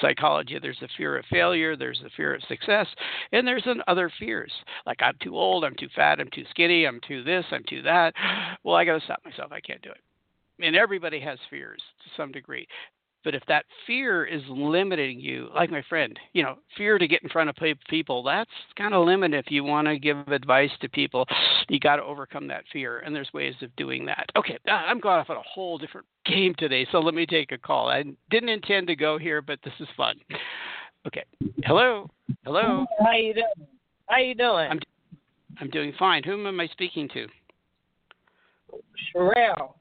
psychology 0.00 0.58
there's 0.60 0.82
a 0.82 0.88
fear 0.96 1.18
of 1.18 1.24
failure 1.30 1.76
there's 1.76 2.02
a 2.04 2.10
fear 2.16 2.34
of 2.34 2.42
success 2.48 2.86
and 3.32 3.46
there's 3.46 3.66
an 3.66 3.82
other 3.88 4.10
fears. 4.18 4.52
Like 4.86 4.98
i'm 5.02 5.16
too 5.22 5.36
old 5.36 5.64
i'm 5.64 5.76
too 5.76 5.88
fat 5.94 6.20
i'm 6.20 6.30
too 6.32 6.44
skinny 6.50 6.86
i'm 6.86 7.00
too 7.06 7.22
this 7.24 7.44
i'm 7.50 7.64
too 7.68 7.82
that. 7.82 8.14
Well 8.62 8.76
i 8.76 8.84
got 8.84 8.98
to 8.98 9.04
stop 9.04 9.20
myself 9.24 9.52
i 9.52 9.60
can't 9.60 9.82
do 9.82 9.90
it. 9.90 10.00
And 10.64 10.76
everybody 10.76 11.18
has 11.20 11.38
fears 11.50 11.82
to 12.04 12.10
some 12.16 12.30
degree 12.30 12.66
but 13.24 13.34
if 13.34 13.42
that 13.48 13.64
fear 13.86 14.24
is 14.24 14.42
limiting 14.48 15.18
you, 15.18 15.48
like 15.54 15.70
my 15.70 15.82
friend, 15.88 16.18
you 16.34 16.42
know, 16.42 16.56
fear 16.76 16.98
to 16.98 17.08
get 17.08 17.22
in 17.22 17.28
front 17.30 17.48
of 17.48 17.56
people, 17.88 18.22
that's 18.22 18.50
kind 18.76 18.94
of 18.94 19.06
limited. 19.06 19.44
If 19.44 19.50
you 19.50 19.64
want 19.64 19.88
to 19.88 19.98
give 19.98 20.28
advice 20.28 20.70
to 20.82 20.88
people, 20.88 21.26
you 21.68 21.80
got 21.80 21.96
to 21.96 22.02
overcome 22.02 22.46
that 22.48 22.64
fear, 22.72 22.98
and 22.98 23.14
there's 23.14 23.32
ways 23.32 23.54
of 23.62 23.74
doing 23.76 24.04
that. 24.06 24.26
Okay, 24.36 24.58
uh, 24.68 24.72
I'm 24.72 25.00
going 25.00 25.18
off 25.18 25.30
on 25.30 25.36
a 25.36 25.42
whole 25.42 25.78
different 25.78 26.06
game 26.26 26.54
today, 26.58 26.86
so 26.92 27.00
let 27.00 27.14
me 27.14 27.26
take 27.26 27.52
a 27.52 27.58
call. 27.58 27.88
I 27.88 28.04
didn't 28.30 28.50
intend 28.50 28.86
to 28.88 28.96
go 28.96 29.18
here, 29.18 29.40
but 29.40 29.58
this 29.64 29.74
is 29.80 29.88
fun. 29.96 30.16
Okay, 31.06 31.24
hello, 31.64 32.10
hello. 32.44 32.86
How 33.00 33.12
you 33.12 33.34
doing? 33.34 33.68
How 34.08 34.18
you 34.18 34.34
doing? 34.34 34.70
I'm 34.70 34.80
I'm 35.60 35.70
doing 35.70 35.92
fine. 35.98 36.22
Whom 36.24 36.46
am 36.46 36.60
I 36.60 36.66
speaking 36.68 37.08
to? 37.14 37.26
Sherelle. 39.14 39.74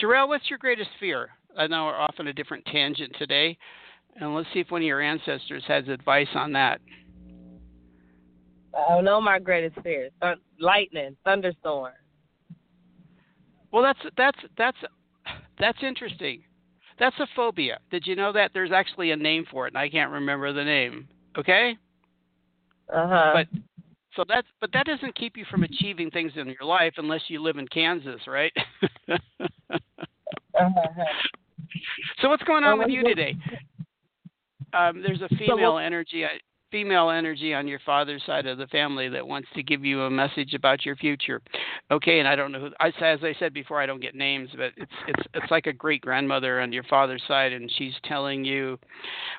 Sherelle, 0.00 0.28
what's 0.28 0.48
your 0.48 0.58
greatest 0.58 0.90
fear? 1.00 1.30
I 1.56 1.66
know 1.66 1.86
we're 1.86 1.98
off 1.98 2.14
on 2.18 2.28
a 2.28 2.32
different 2.32 2.64
tangent 2.66 3.14
today, 3.18 3.56
and 4.16 4.34
let's 4.34 4.48
see 4.52 4.60
if 4.60 4.70
one 4.70 4.82
of 4.82 4.86
your 4.86 5.00
ancestors 5.00 5.64
has 5.68 5.88
advice 5.88 6.28
on 6.34 6.52
that. 6.52 6.80
I 8.76 8.94
don't 8.94 9.04
know 9.04 9.20
my 9.20 9.38
greatest 9.38 9.80
fear. 9.82 10.10
Thun- 10.20 10.40
lightning, 10.60 11.16
thunderstorm. 11.24 11.92
Well, 13.72 13.82
that's 13.82 13.98
that's 14.16 14.38
that's 14.56 14.78
that's 15.58 15.78
interesting. 15.82 16.42
That's 16.98 17.18
a 17.20 17.26
phobia. 17.34 17.78
Did 17.90 18.06
you 18.06 18.16
know 18.16 18.32
that 18.32 18.52
there's 18.54 18.72
actually 18.72 19.10
a 19.10 19.16
name 19.16 19.44
for 19.50 19.66
it, 19.66 19.72
and 19.74 19.78
I 19.78 19.88
can't 19.88 20.10
remember 20.10 20.52
the 20.52 20.64
name. 20.64 21.08
Okay, 21.38 21.76
Uh 22.92 23.08
huh. 23.08 23.30
but 23.34 23.46
so 24.14 24.24
that's 24.26 24.46
but 24.60 24.70
that 24.72 24.86
doesn't 24.86 25.14
keep 25.14 25.36
you 25.36 25.44
from 25.50 25.62
achieving 25.62 26.10
things 26.10 26.32
in 26.36 26.46
your 26.46 26.64
life 26.64 26.94
unless 26.96 27.22
you 27.28 27.42
live 27.42 27.58
in 27.58 27.68
Kansas, 27.68 28.20
right? 28.26 28.52
uh-huh. 29.08 31.04
So 32.20 32.28
what's 32.28 32.42
going 32.44 32.64
on 32.64 32.78
Well, 32.78 32.86
with 32.88 32.94
you 32.94 33.02
today? 33.04 33.36
Um, 34.72 35.02
there's 35.02 35.22
a 35.22 35.28
female 35.36 35.74
what- 35.74 35.84
energy, 35.84 36.24
uh, 36.24 36.28
female 36.72 37.10
energy 37.10 37.54
on 37.54 37.66
your 37.68 37.78
father's 37.86 38.22
side 38.26 38.44
of 38.46 38.58
the 38.58 38.66
family 38.66 39.08
that 39.08 39.26
wants 39.26 39.48
to 39.54 39.62
give 39.62 39.84
you 39.84 40.02
a 40.02 40.10
message 40.10 40.52
about 40.52 40.84
your 40.84 40.96
future. 40.96 41.40
Okay, 41.90 42.18
and 42.18 42.26
I 42.28 42.34
don't 42.36 42.50
know 42.52 42.58
who. 42.60 42.70
I, 42.80 42.88
as 42.88 43.20
I 43.22 43.34
said 43.38 43.54
before, 43.54 43.80
I 43.80 43.86
don't 43.86 44.00
get 44.00 44.14
names, 44.14 44.50
but 44.56 44.72
it's 44.76 44.92
it's 45.06 45.22
it's 45.34 45.50
like 45.50 45.66
a 45.66 45.72
great 45.72 46.00
grandmother 46.02 46.60
on 46.60 46.72
your 46.72 46.82
father's 46.84 47.22
side, 47.28 47.52
and 47.52 47.70
she's 47.78 47.94
telling 48.04 48.44
you, 48.44 48.78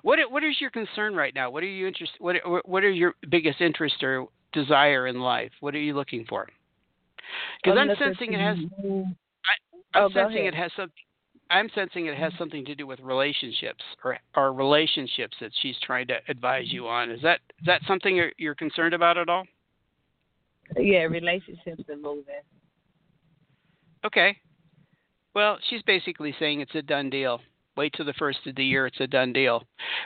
what 0.03 0.19
what 0.31 0.43
is 0.43 0.59
your 0.61 0.69
concern 0.71 1.15
right 1.15 1.35
now? 1.35 1.49
What 1.51 1.63
are 1.63 1.67
you 1.67 1.85
interested? 1.87 2.19
What 2.19 2.37
what 2.67 2.83
are 2.83 2.89
your 2.89 3.13
biggest 3.29 3.59
interest 3.61 4.01
or 4.01 4.25
desire 4.53 5.07
in 5.07 5.19
life? 5.19 5.51
What 5.59 5.75
are 5.75 5.79
you 5.79 5.93
looking 5.93 6.25
for? 6.27 6.47
Because 7.61 7.77
I'm, 7.77 7.89
sensing 7.99 8.33
it 8.33 8.39
has. 8.39 8.57
move- 8.81 9.05
I'm 9.93 10.03
Oh, 10.03 10.09
sensing 10.13 10.39
ahead. 10.47 10.53
it 10.53 10.57
has 10.57 10.71
some. 10.77 10.89
I'm 11.49 11.69
sensing 11.73 12.07
it 12.07 12.17
has 12.17 12.33
something 12.37 12.65
to 12.65 12.75
do 12.75 12.85
with 12.87 12.99
relationships 12.99 13.83
or 14.03 14.17
or 14.35 14.53
relationships 14.53 15.35
that 15.41 15.51
she's 15.61 15.75
trying 15.83 16.07
to 16.07 16.17
advise 16.27 16.65
you 16.67 16.87
on. 16.87 17.11
Is 17.11 17.21
that 17.21 17.39
is 17.59 17.65
that 17.65 17.81
something 17.87 18.15
you're, 18.15 18.31
you're 18.37 18.55
concerned 18.55 18.93
about 18.93 19.17
at 19.17 19.29
all? 19.29 19.45
Yeah, 20.77 21.03
relationships 21.03 21.83
and 21.87 22.01
moving. 22.01 22.23
Okay. 24.05 24.37
Well, 25.33 25.57
she's 25.69 25.81
basically 25.83 26.35
saying 26.39 26.61
it's 26.61 26.75
a 26.75 26.81
done 26.81 27.09
deal. 27.09 27.39
Wait 27.75 27.93
till 27.95 28.05
the 28.05 28.13
first 28.13 28.39
of 28.47 28.55
the 28.55 28.65
year, 28.65 28.87
it's 28.87 28.99
a 28.99 29.07
done 29.07 29.31
deal. 29.31 29.63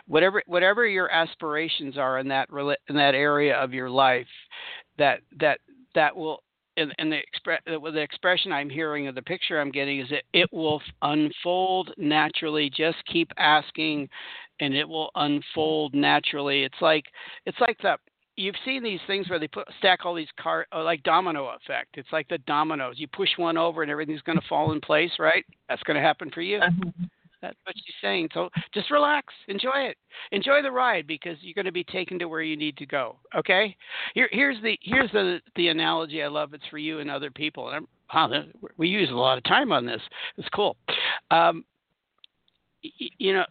whatever 0.07 0.43
whatever 0.45 0.85
your 0.85 1.09
aspirations 1.09 1.97
are 1.97 2.19
in 2.19 2.27
that 2.27 2.49
in 2.89 2.95
that 2.95 3.15
area 3.15 3.55
of 3.55 3.73
your 3.73 3.89
life, 3.89 4.27
that 4.97 5.21
that 5.39 5.59
that 5.95 6.15
will 6.15 6.43
and, 6.77 6.93
and 6.97 7.11
the, 7.11 7.17
expre- 7.17 7.93
the 7.93 8.01
expression 8.01 8.51
I'm 8.51 8.69
hearing 8.69 9.07
of 9.07 9.15
the 9.15 9.21
picture 9.21 9.59
I'm 9.59 9.71
getting 9.71 9.99
is 9.99 10.09
that 10.09 10.23
it 10.33 10.51
will 10.51 10.81
unfold 11.01 11.91
naturally. 11.97 12.69
Just 12.69 12.97
keep 13.11 13.31
asking, 13.37 14.09
and 14.59 14.73
it 14.73 14.87
will 14.87 15.11
unfold 15.15 15.93
naturally. 15.93 16.63
It's 16.63 16.81
like 16.81 17.05
it's 17.45 17.59
like 17.59 17.77
the 17.81 17.97
you've 18.37 18.55
seen 18.65 18.83
these 18.83 18.99
things 19.07 19.29
where 19.29 19.39
they 19.39 19.47
put 19.47 19.67
stack 19.79 20.05
all 20.05 20.15
these 20.15 20.27
car 20.39 20.65
uh, 20.73 20.83
like 20.83 21.03
domino 21.03 21.47
effect. 21.49 21.89
It's 21.95 22.11
like 22.11 22.27
the 22.29 22.39
dominoes. 22.39 22.95
You 22.97 23.07
push 23.07 23.29
one 23.37 23.57
over 23.57 23.81
and 23.81 23.91
everything's 23.91 24.21
going 24.21 24.39
to 24.39 24.47
fall 24.47 24.71
in 24.71 24.81
place, 24.81 25.11
right? 25.19 25.45
That's 25.69 25.83
going 25.83 25.95
to 25.95 26.01
happen 26.01 26.31
for 26.31 26.41
you. 26.41 26.57
Uh-huh. 26.57 26.91
That's 27.41 27.57
what 27.63 27.75
she's 27.75 27.95
saying. 28.01 28.29
So 28.33 28.49
just 28.73 28.91
relax, 28.91 29.33
enjoy 29.47 29.87
it, 29.89 29.97
enjoy 30.31 30.61
the 30.61 30.71
ride 30.71 31.07
because 31.07 31.37
you're 31.41 31.55
going 31.55 31.65
to 31.65 31.71
be 31.71 31.83
taken 31.83 32.19
to 32.19 32.27
where 32.27 32.41
you 32.41 32.55
need 32.55 32.77
to 32.77 32.85
go. 32.85 33.17
Okay. 33.35 33.75
Here, 34.13 34.29
here's 34.31 34.61
the 34.61 34.77
here's 34.81 35.11
the 35.11 35.39
the 35.55 35.69
analogy 35.69 36.21
I 36.23 36.27
love. 36.27 36.53
It's 36.53 36.67
for 36.69 36.77
you 36.77 36.99
and 36.99 37.09
other 37.09 37.31
people. 37.31 37.69
And 37.69 37.77
I'm, 37.77 37.87
wow, 38.13 38.43
we 38.77 38.87
use 38.87 39.09
a 39.09 39.13
lot 39.13 39.37
of 39.37 39.43
time 39.45 39.71
on 39.71 39.85
this. 39.85 40.01
It's 40.37 40.49
cool. 40.49 40.77
Um, 41.31 41.65
you 42.81 43.33
know, 43.33 43.45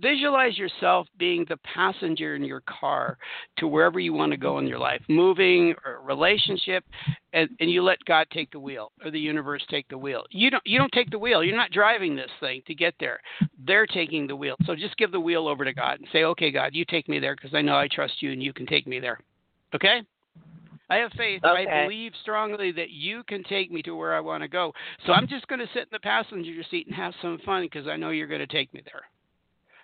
visualize 0.00 0.56
yourself 0.58 1.06
being 1.18 1.44
the 1.48 1.56
passenger 1.58 2.34
in 2.34 2.44
your 2.44 2.62
car 2.62 3.18
to 3.58 3.66
wherever 3.66 3.98
you 3.98 4.12
want 4.12 4.32
to 4.32 4.36
go 4.36 4.58
in 4.58 4.66
your 4.66 4.78
life, 4.78 5.02
moving 5.08 5.74
or 5.84 6.00
relationship, 6.02 6.84
and, 7.32 7.48
and 7.60 7.70
you 7.70 7.82
let 7.82 7.98
God 8.04 8.26
take 8.32 8.50
the 8.50 8.60
wheel 8.60 8.92
or 9.04 9.10
the 9.10 9.18
universe 9.18 9.64
take 9.70 9.88
the 9.88 9.98
wheel. 9.98 10.24
You 10.30 10.50
don't 10.50 10.62
you 10.66 10.78
don't 10.78 10.92
take 10.92 11.10
the 11.10 11.18
wheel. 11.18 11.42
You're 11.42 11.56
not 11.56 11.70
driving 11.70 12.14
this 12.14 12.30
thing 12.40 12.62
to 12.66 12.74
get 12.74 12.94
there. 13.00 13.20
They're 13.66 13.86
taking 13.86 14.26
the 14.26 14.36
wheel. 14.36 14.56
So 14.64 14.74
just 14.74 14.96
give 14.96 15.12
the 15.12 15.20
wheel 15.20 15.48
over 15.48 15.64
to 15.64 15.72
God 15.72 15.98
and 15.98 16.08
say, 16.12 16.24
"Okay, 16.24 16.50
God, 16.50 16.74
you 16.74 16.84
take 16.84 17.08
me 17.08 17.18
there 17.18 17.34
because 17.34 17.54
I 17.54 17.62
know 17.62 17.76
I 17.76 17.88
trust 17.88 18.14
you 18.20 18.32
and 18.32 18.42
you 18.42 18.52
can 18.52 18.66
take 18.66 18.86
me 18.86 19.00
there." 19.00 19.18
Okay? 19.74 20.02
I 20.90 20.96
have 20.96 21.12
faith. 21.16 21.42
Okay. 21.42 21.66
I 21.66 21.84
believe 21.84 22.12
strongly 22.20 22.70
that 22.72 22.90
you 22.90 23.22
can 23.26 23.42
take 23.44 23.70
me 23.70 23.80
to 23.82 23.96
where 23.96 24.14
I 24.14 24.20
want 24.20 24.42
to 24.42 24.48
go. 24.48 24.74
So 25.06 25.12
I'm 25.12 25.26
just 25.26 25.48
going 25.48 25.60
to 25.60 25.68
sit 25.72 25.84
in 25.84 25.88
the 25.90 26.00
passenger 26.00 26.52
seat 26.70 26.86
and 26.86 26.94
have 26.94 27.14
some 27.22 27.38
fun 27.46 27.62
because 27.62 27.86
I 27.86 27.96
know 27.96 28.10
you're 28.10 28.26
going 28.26 28.40
to 28.40 28.46
take 28.46 28.74
me 28.74 28.82
there 28.84 29.02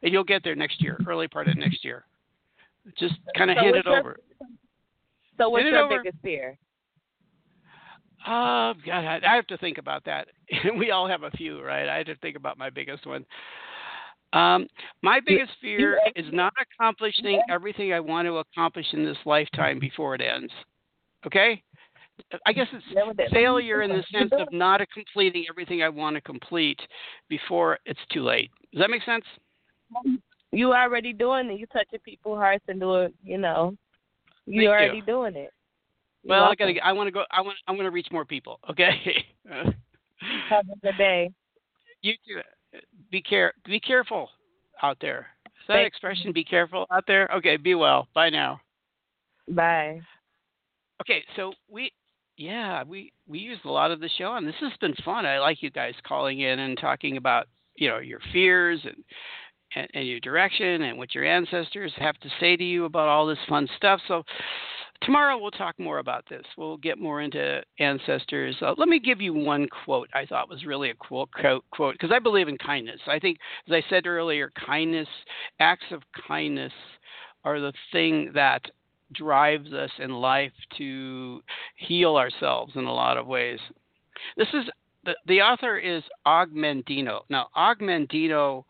and 0.02 0.12
you'll 0.12 0.24
get 0.24 0.42
there 0.44 0.54
next 0.54 0.82
year, 0.82 0.98
early 1.06 1.28
part 1.28 1.48
of 1.48 1.56
next 1.56 1.84
year. 1.84 2.04
Just 2.98 3.14
kind 3.36 3.50
of 3.50 3.56
So 3.56 3.62
hand 3.64 3.76
it 3.76 3.84
your- 3.86 3.98
over. 3.98 4.16
So 5.36 5.48
what's 5.50 5.62
Hand 5.62 5.74
your 5.74 5.84
over. 5.84 6.02
biggest 6.02 6.20
fear? 6.22 6.58
Oh 8.26 8.74
God, 8.84 9.04
I 9.04 9.20
I 9.24 9.34
have 9.36 9.46
to 9.48 9.56
think 9.58 9.78
about 9.78 10.04
that. 10.04 10.28
we 10.78 10.90
all 10.90 11.06
have 11.08 11.22
a 11.22 11.30
few, 11.32 11.62
right? 11.62 11.88
I 11.88 11.98
have 11.98 12.06
to 12.06 12.16
think 12.16 12.36
about 12.36 12.58
my 12.58 12.70
biggest 12.70 13.06
one. 13.06 13.24
Um, 14.34 14.66
my 15.02 15.20
biggest 15.24 15.52
fear 15.60 15.98
is 16.14 16.26
not 16.32 16.52
accomplishing 16.60 17.40
everything 17.48 17.94
I 17.94 18.00
want 18.00 18.26
to 18.26 18.38
accomplish 18.38 18.86
in 18.92 19.04
this 19.04 19.16
lifetime 19.24 19.78
before 19.78 20.14
it 20.14 20.20
ends. 20.20 20.52
Okay? 21.24 21.62
I 22.44 22.52
guess 22.52 22.66
it's 22.72 23.32
failure 23.32 23.80
in 23.82 23.90
the 23.90 24.04
sense 24.12 24.32
of 24.38 24.48
not 24.52 24.82
completing 24.92 25.46
everything 25.48 25.82
I 25.82 25.88
want 25.88 26.14
to 26.16 26.20
complete 26.20 26.78
before 27.30 27.78
it's 27.86 28.00
too 28.12 28.22
late. 28.22 28.50
Does 28.72 28.80
that 28.80 28.90
make 28.90 29.02
sense? 29.04 29.24
You 30.52 30.72
already 30.72 31.12
doing 31.12 31.50
it. 31.50 31.58
You 31.60 31.66
touching 31.66 31.98
people's 32.04 32.38
hearts 32.38 32.64
and 32.68 32.80
doing, 32.80 33.12
you 33.22 33.38
know, 33.38 33.76
you 34.46 34.52
Thank 34.54 34.62
you. 34.62 34.68
already 34.70 35.00
doing 35.02 35.36
it. 35.36 35.52
You're 36.22 36.30
Well, 36.36 36.44
I 36.44 36.46
welcome. 36.48 36.68
gotta. 36.74 36.84
I 36.86 36.92
want 36.92 37.06
to 37.08 37.10
go. 37.12 37.24
I 37.30 37.40
want. 37.42 37.56
I 37.66 37.72
want 37.72 37.82
to 37.84 37.90
reach 37.90 38.08
more 38.10 38.24
people. 38.24 38.58
Okay. 38.70 39.24
Have 40.50 40.66
a 40.68 40.76
good 40.82 40.96
day. 40.98 41.30
you 42.02 42.14
too. 42.26 42.40
Be 43.10 43.22
care. 43.22 43.52
Be 43.64 43.78
careful 43.80 44.30
out 44.82 44.96
there. 45.00 45.26
Is 45.46 45.52
that 45.68 45.74
Thank- 45.74 45.86
expression? 45.88 46.32
Be 46.32 46.44
careful 46.44 46.86
out 46.90 47.04
there. 47.06 47.28
Okay. 47.36 47.56
Be 47.56 47.74
well. 47.74 48.08
Bye 48.14 48.30
now. 48.30 48.60
Bye. 49.48 50.00
Okay. 51.02 51.22
So 51.36 51.52
we. 51.70 51.92
Yeah, 52.36 52.84
we 52.84 53.12
we 53.26 53.38
used 53.40 53.64
a 53.64 53.70
lot 53.70 53.90
of 53.90 53.98
the 54.00 54.08
show, 54.16 54.34
and 54.36 54.46
this 54.46 54.54
has 54.60 54.72
been 54.80 54.94
fun. 55.04 55.26
I 55.26 55.40
like 55.40 55.60
you 55.62 55.70
guys 55.70 55.94
calling 56.06 56.38
in 56.40 56.60
and 56.60 56.78
talking 56.78 57.16
about 57.16 57.48
you 57.74 57.88
know 57.88 57.98
your 57.98 58.20
fears 58.32 58.80
and 58.84 59.02
and, 59.74 59.88
and 59.94 60.06
your 60.06 60.20
direction 60.20 60.82
and 60.82 60.98
what 60.98 61.14
your 61.14 61.24
ancestors 61.24 61.92
have 61.96 62.18
to 62.20 62.28
say 62.40 62.56
to 62.56 62.64
you 62.64 62.84
about 62.84 63.08
all 63.08 63.26
this 63.26 63.38
fun 63.48 63.68
stuff. 63.76 64.00
So 64.08 64.22
tomorrow 65.02 65.38
we'll 65.38 65.50
talk 65.50 65.78
more 65.78 65.98
about 65.98 66.24
this. 66.28 66.44
We'll 66.56 66.76
get 66.78 66.98
more 66.98 67.20
into 67.20 67.62
ancestors. 67.78 68.56
Uh, 68.60 68.74
let 68.76 68.88
me 68.88 68.98
give 68.98 69.20
you 69.20 69.32
one 69.34 69.68
quote 69.84 70.08
I 70.14 70.26
thought 70.26 70.48
was 70.48 70.64
really 70.64 70.90
a 70.90 70.94
quote 70.94 71.30
quote 71.70 71.94
because 71.94 72.12
I 72.12 72.18
believe 72.18 72.48
in 72.48 72.58
kindness. 72.58 73.00
I 73.06 73.18
think, 73.18 73.38
as 73.68 73.72
I 73.72 73.82
said 73.90 74.06
earlier, 74.06 74.52
kindness, 74.66 75.08
acts 75.60 75.86
of 75.90 76.02
kindness, 76.26 76.72
are 77.44 77.60
the 77.60 77.72
thing 77.92 78.30
that 78.34 78.62
drives 79.14 79.72
us 79.72 79.90
in 79.98 80.10
life 80.10 80.52
to 80.76 81.40
heal 81.76 82.16
ourselves 82.16 82.72
in 82.74 82.84
a 82.84 82.92
lot 82.92 83.16
of 83.16 83.26
ways. 83.26 83.58
This 84.36 84.48
is 84.52 84.64
the, 85.04 85.14
the 85.26 85.40
author 85.40 85.78
is 85.78 86.02
Og 86.26 86.52
Mandino. 86.52 87.20
Now, 87.30 87.48
Og 87.56 87.78
Mandino 87.78 88.64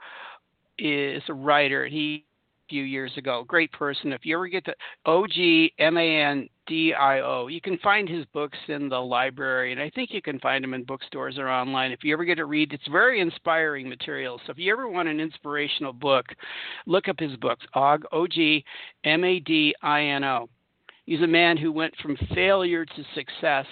is 0.78 1.22
a 1.28 1.34
writer. 1.34 1.86
He 1.86 2.24
a 2.66 2.68
few 2.68 2.84
years 2.84 3.12
ago, 3.16 3.44
great 3.48 3.72
person. 3.72 4.12
If 4.12 4.26
you 4.26 4.36
ever 4.36 4.46
get 4.46 4.64
to 4.66 4.74
O 5.06 5.26
G 5.26 5.72
M 5.78 5.96
A 5.96 6.22
N 6.22 6.48
D 6.66 6.92
I 6.92 7.20
O, 7.20 7.46
you 7.46 7.62
can 7.62 7.78
find 7.78 8.06
his 8.06 8.26
books 8.26 8.58
in 8.68 8.90
the 8.90 8.98
library, 8.98 9.72
and 9.72 9.80
I 9.80 9.90
think 9.90 10.10
you 10.12 10.20
can 10.20 10.38
find 10.40 10.62
them 10.62 10.74
in 10.74 10.84
bookstores 10.84 11.38
or 11.38 11.48
online. 11.48 11.92
If 11.92 12.04
you 12.04 12.12
ever 12.12 12.24
get 12.24 12.34
to 12.34 12.44
read, 12.44 12.74
it's 12.74 12.86
very 12.88 13.20
inspiring 13.20 13.88
material. 13.88 14.38
So 14.44 14.52
if 14.52 14.58
you 14.58 14.70
ever 14.70 14.86
want 14.86 15.08
an 15.08 15.18
inspirational 15.18 15.94
book, 15.94 16.26
look 16.86 17.08
up 17.08 17.18
his 17.18 17.36
books. 17.36 17.64
Og 17.74 18.04
O 18.12 18.26
G 18.26 18.62
M 19.04 19.24
A 19.24 19.40
D 19.40 19.74
I 19.82 20.02
N 20.02 20.24
O. 20.24 20.48
He's 21.06 21.22
a 21.22 21.26
man 21.26 21.56
who 21.56 21.72
went 21.72 21.94
from 22.02 22.18
failure 22.34 22.84
to 22.84 23.04
success 23.14 23.64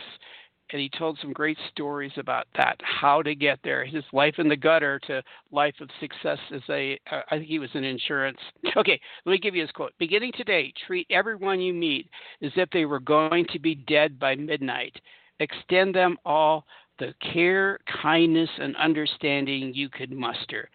and 0.73 0.81
he 0.81 0.89
told 0.89 1.19
some 1.21 1.33
great 1.33 1.59
stories 1.71 2.13
about 2.17 2.47
that, 2.57 2.81
how 2.83 3.23
to 3.23 3.35
get 3.35 3.59
there, 3.63 3.85
his 3.85 4.05
life 4.13 4.35
in 4.39 4.49
the 4.49 4.57
gutter 4.57 4.99
to 5.07 5.23
life 5.53 5.75
of 5.81 5.89
success 6.01 6.39
as 6.55 6.63
a, 6.69 6.99
uh, 7.11 7.21
I 7.31 7.37
think 7.37 7.49
he 7.49 7.59
was 7.59 7.71
in 7.75 7.85
insurance. 7.85 8.39
Okay, 8.77 9.01
let 9.25 9.33
me 9.33 9.39
give 9.39 9.55
you 9.55 9.63
his 9.63 9.71
quote. 9.71 9.93
Beginning 9.99 10.33
today, 10.37 10.73
treat 10.87 11.07
everyone 11.11 11.61
you 11.61 11.73
meet 11.73 12.11
as 12.43 12.53
if 12.57 12.69
they 12.71 12.85
were 12.85 13.01
going 13.01 13.47
to 13.53 13.59
be 13.59 13.75
dead 13.75 14.19
by 14.19 14.35
midnight. 14.35 14.95
Extend 15.41 15.95
them 15.95 16.17
all 16.25 16.67
the 16.99 17.15
care, 17.33 17.79
kindness, 18.03 18.51
and 18.59 18.77
understanding 18.77 19.73
you 19.75 19.89
could 19.89 20.13
muster. 20.13 20.69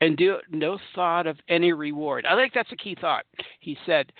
And 0.00 0.16
do 0.16 0.36
no 0.50 0.78
thought 0.94 1.26
of 1.26 1.38
any 1.48 1.72
reward. 1.72 2.24
I 2.26 2.36
think 2.36 2.52
that's 2.54 2.70
a 2.70 2.76
key 2.76 2.96
thought. 3.00 3.24
He 3.60 3.76
said, 3.84 4.12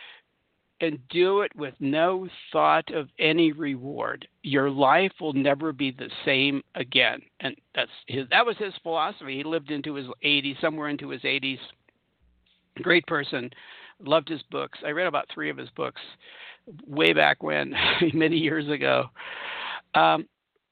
and 0.81 0.99
do 1.09 1.41
it 1.41 1.55
with 1.57 1.75
no 1.81 2.29
thought 2.53 2.93
of 2.95 3.09
any 3.19 3.53
reward. 3.53 4.29
Your 4.43 4.71
life 4.71 5.13
will 5.21 5.33
never 5.33 5.73
be 5.73 5.91
the 5.91 6.11
same 6.25 6.63
again. 6.75 7.21
And 7.41 7.57
that's 7.75 7.91
his 8.07 8.27
that 8.31 8.47
was 8.47 8.57
his 8.59 8.75
philosophy. 8.83 9.39
He 9.39 9.45
lived 9.45 9.71
into 9.71 9.95
his 9.95 10.07
80s, 10.25 10.61
somewhere 10.61 10.89
into 10.89 11.09
his 11.09 11.23
80s. 11.23 11.59
Great 12.83 13.07
person. 13.07 13.51
Loved 14.01 14.29
his 14.29 14.43
books. 14.51 14.79
I 14.87 14.91
read 14.91 15.09
about 15.09 15.27
3 15.35 15.51
of 15.51 15.57
his 15.57 15.71
books 15.71 16.01
way 16.87 17.13
back 17.13 17.43
when, 17.43 17.75
many 18.15 18.37
years 18.37 18.69
ago. 18.69 19.07
Um, 19.95 20.29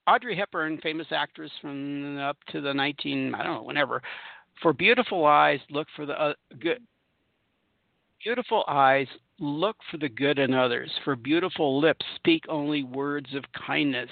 Audrey 0.07 0.37
Hepburn, 0.37 0.79
famous 0.83 1.09
actress 1.11 1.51
from 1.61 2.19
up 2.19 2.37
to 2.53 2.61
the 2.61 2.73
19 2.73 3.35
I 3.35 3.43
don't 3.43 3.55
know, 3.55 3.63
whenever. 3.63 4.03
For 4.63 4.73
beautiful 4.73 5.27
eyes, 5.27 5.59
look 5.69 5.89
for 5.97 6.07
the 6.07 6.13
uh, 6.13 6.35
good 6.61 6.81
beautiful 8.23 8.65
eyes 8.67 9.07
look 9.39 9.77
for 9.91 9.99
the 9.99 10.09
good 10.09 10.39
in 10.39 10.55
others. 10.55 10.91
For 11.05 11.17
beautiful 11.17 11.81
lips, 11.81 12.05
speak 12.17 12.45
only 12.49 12.83
words 12.83 13.35
of 13.35 13.45
kindness. 13.67 14.11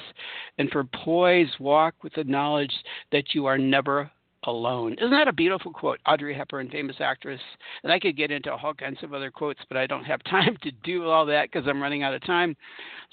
And 0.59 0.71
for 0.71 0.85
poise, 0.85 1.49
walk 1.59 1.95
with 2.03 2.15
the 2.15 2.25
knowledge 2.25 2.75
that 3.13 3.35
you 3.35 3.47
are 3.47 3.59
never 3.59 4.11
alone. 4.47 4.95
Isn't 4.95 5.11
that 5.11 5.29
a 5.29 5.33
beautiful 5.33 5.73
quote? 5.73 6.01
Audrey 6.07 6.35
Hepburn, 6.35 6.69
famous 6.71 6.97
actress. 7.01 7.41
And 7.83 7.93
I 7.93 7.99
could 7.99 8.17
get 8.17 8.31
into 8.31 8.53
all 8.53 8.75
kinds 8.75 9.03
of 9.03 9.15
other 9.15 9.31
quotes, 9.31 9.61
but 9.69 9.77
I 9.77 9.87
don't 9.87 10.05
have 10.05 10.23
time 10.31 10.57
to 10.63 10.71
do 10.83 11.09
all 11.09 11.27
that 11.27 11.51
because 11.51 11.67
I'm 11.67 11.83
running 11.83 12.03
out 12.03 12.15
of 12.15 12.25
time. 12.25 12.57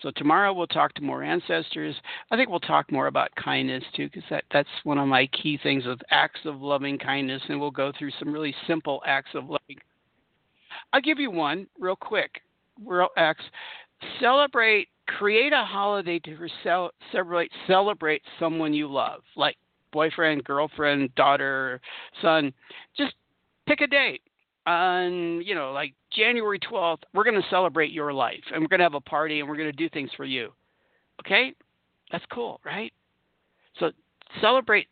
So 0.02 0.12
tomorrow 0.16 0.54
we'll 0.54 0.68
talk 0.68 0.94
to 0.96 1.02
more 1.02 1.24
ancestors. 1.24 1.96
I 2.30 2.36
think 2.36 2.50
we'll 2.50 2.60
talk 2.60 2.92
more 2.92 3.08
about 3.08 3.34
kindness 3.36 3.84
too, 3.96 4.08
because 4.08 4.24
that, 4.30 4.44
that's 4.52 4.70
one 4.84 4.98
of 4.98 5.08
my 5.08 5.28
key 5.28 5.60
things 5.62 5.86
of 5.86 6.00
acts 6.10 6.42
of 6.46 6.62
loving 6.62 6.98
kindness. 6.98 7.42
And 7.48 7.60
we'll 7.60 7.72
go 7.72 7.92
through 7.98 8.12
some 8.20 8.34
really 8.34 8.56
simple 8.68 9.02
acts 9.06 9.32
of 9.34 9.46
loving 9.46 9.78
I'll 10.94 11.02
give 11.02 11.20
you 11.20 11.32
one 11.32 11.68
real 11.80 11.96
quick. 11.96 12.42
Real 12.84 13.10
X. 13.18 13.44
Celebrate. 14.20 14.88
Create 15.18 15.52
a 15.52 15.66
holiday 15.66 16.20
to 16.20 16.48
celebrate 17.12 17.52
celebrate 17.68 18.22
someone 18.40 18.74
you 18.74 18.90
love, 18.90 19.22
like 19.36 19.58
boyfriend, 19.92 20.44
girlfriend, 20.46 21.14
daughter, 21.16 21.82
son. 22.22 22.54
Just 22.96 23.14
pick 23.68 23.82
a 23.82 23.88
date. 23.88 24.22
On 24.68 25.42
you 25.42 25.56
know, 25.56 25.72
like 25.72 25.94
January 26.16 26.60
twelfth, 26.60 27.04
we're 27.14 27.24
going 27.24 27.42
to 27.42 27.48
celebrate 27.50 27.92
your 27.92 28.14
life, 28.14 28.44
and 28.54 28.62
we're 28.62 28.68
going 28.68 28.80
to 28.80 28.86
have 28.86 28.94
a 28.94 29.02
party, 29.02 29.40
and 29.40 29.50
we're 29.50 29.58
going 29.58 29.72
to 29.72 29.76
do 29.76 29.90
things 29.90 30.12
for 30.16 30.24
you. 30.24 30.54
Okay, 31.26 31.54
that's 32.12 32.24
cool, 32.32 32.62
right? 32.64 32.94
So 33.80 33.92
celebrate. 34.40 34.88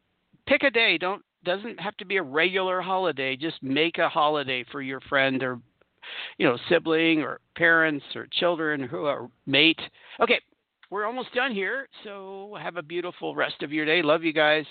Pick 0.47 0.63
a 0.63 0.71
day. 0.71 0.97
Don't 0.97 1.21
doesn't 1.45 1.79
have 1.79 1.95
to 1.97 2.05
be 2.05 2.17
a 2.17 2.23
regular 2.23 2.81
holiday. 2.81 3.35
Just 3.35 3.61
make 3.61 3.99
a 3.99 4.09
holiday 4.09 4.65
for 4.71 4.81
your 4.81 4.99
friend 5.01 5.41
or 5.43 5.59
you 6.38 6.47
know, 6.47 6.57
sibling 6.69 7.21
or 7.21 7.39
parents 7.55 8.05
or 8.15 8.27
children 8.31 8.81
who 8.81 9.05
are 9.05 9.29
mate. 9.45 9.79
Okay, 10.21 10.39
we're 10.89 11.05
almost 11.05 11.33
done 11.33 11.53
here. 11.53 11.88
So 12.03 12.57
have 12.59 12.77
a 12.77 12.83
beautiful 12.83 13.35
rest 13.35 13.62
of 13.62 13.71
your 13.71 13.85
day. 13.85 14.01
Love 14.01 14.23
you 14.23 14.33
guys. 14.33 14.65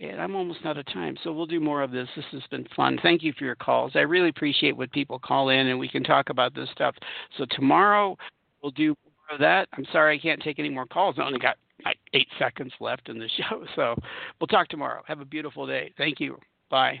And 0.00 0.20
I'm 0.20 0.34
almost 0.34 0.64
out 0.64 0.78
of 0.78 0.86
time, 0.86 1.16
so 1.22 1.32
we'll 1.32 1.46
do 1.46 1.60
more 1.60 1.82
of 1.82 1.92
this. 1.92 2.08
This 2.16 2.24
has 2.32 2.42
been 2.50 2.66
fun. 2.74 2.98
Thank 3.02 3.22
you 3.22 3.32
for 3.38 3.44
your 3.44 3.54
calls. 3.54 3.92
I 3.94 4.00
really 4.00 4.30
appreciate 4.30 4.76
when 4.76 4.88
people 4.88 5.18
call 5.18 5.50
in 5.50 5.68
and 5.68 5.78
we 5.78 5.88
can 5.88 6.02
talk 6.02 6.30
about 6.30 6.54
this 6.54 6.68
stuff. 6.72 6.96
So 7.38 7.44
tomorrow 7.50 8.16
we'll 8.62 8.72
do 8.72 8.96
more 9.04 9.34
of 9.34 9.40
that. 9.40 9.68
I'm 9.74 9.86
sorry 9.92 10.16
I 10.16 10.20
can't 10.20 10.42
take 10.42 10.58
any 10.58 10.70
more 10.70 10.86
calls. 10.86 11.16
I 11.18 11.22
only 11.22 11.38
got 11.38 11.56
like 11.84 11.98
eight 12.14 12.28
seconds 12.38 12.72
left 12.80 13.08
in 13.08 13.18
the 13.18 13.28
show. 13.36 13.64
So 13.76 13.94
we'll 14.40 14.48
talk 14.48 14.68
tomorrow. 14.68 15.02
Have 15.06 15.20
a 15.20 15.26
beautiful 15.26 15.66
day. 15.66 15.92
Thank 15.96 16.20
you. 16.20 16.38
Bye. 16.70 17.00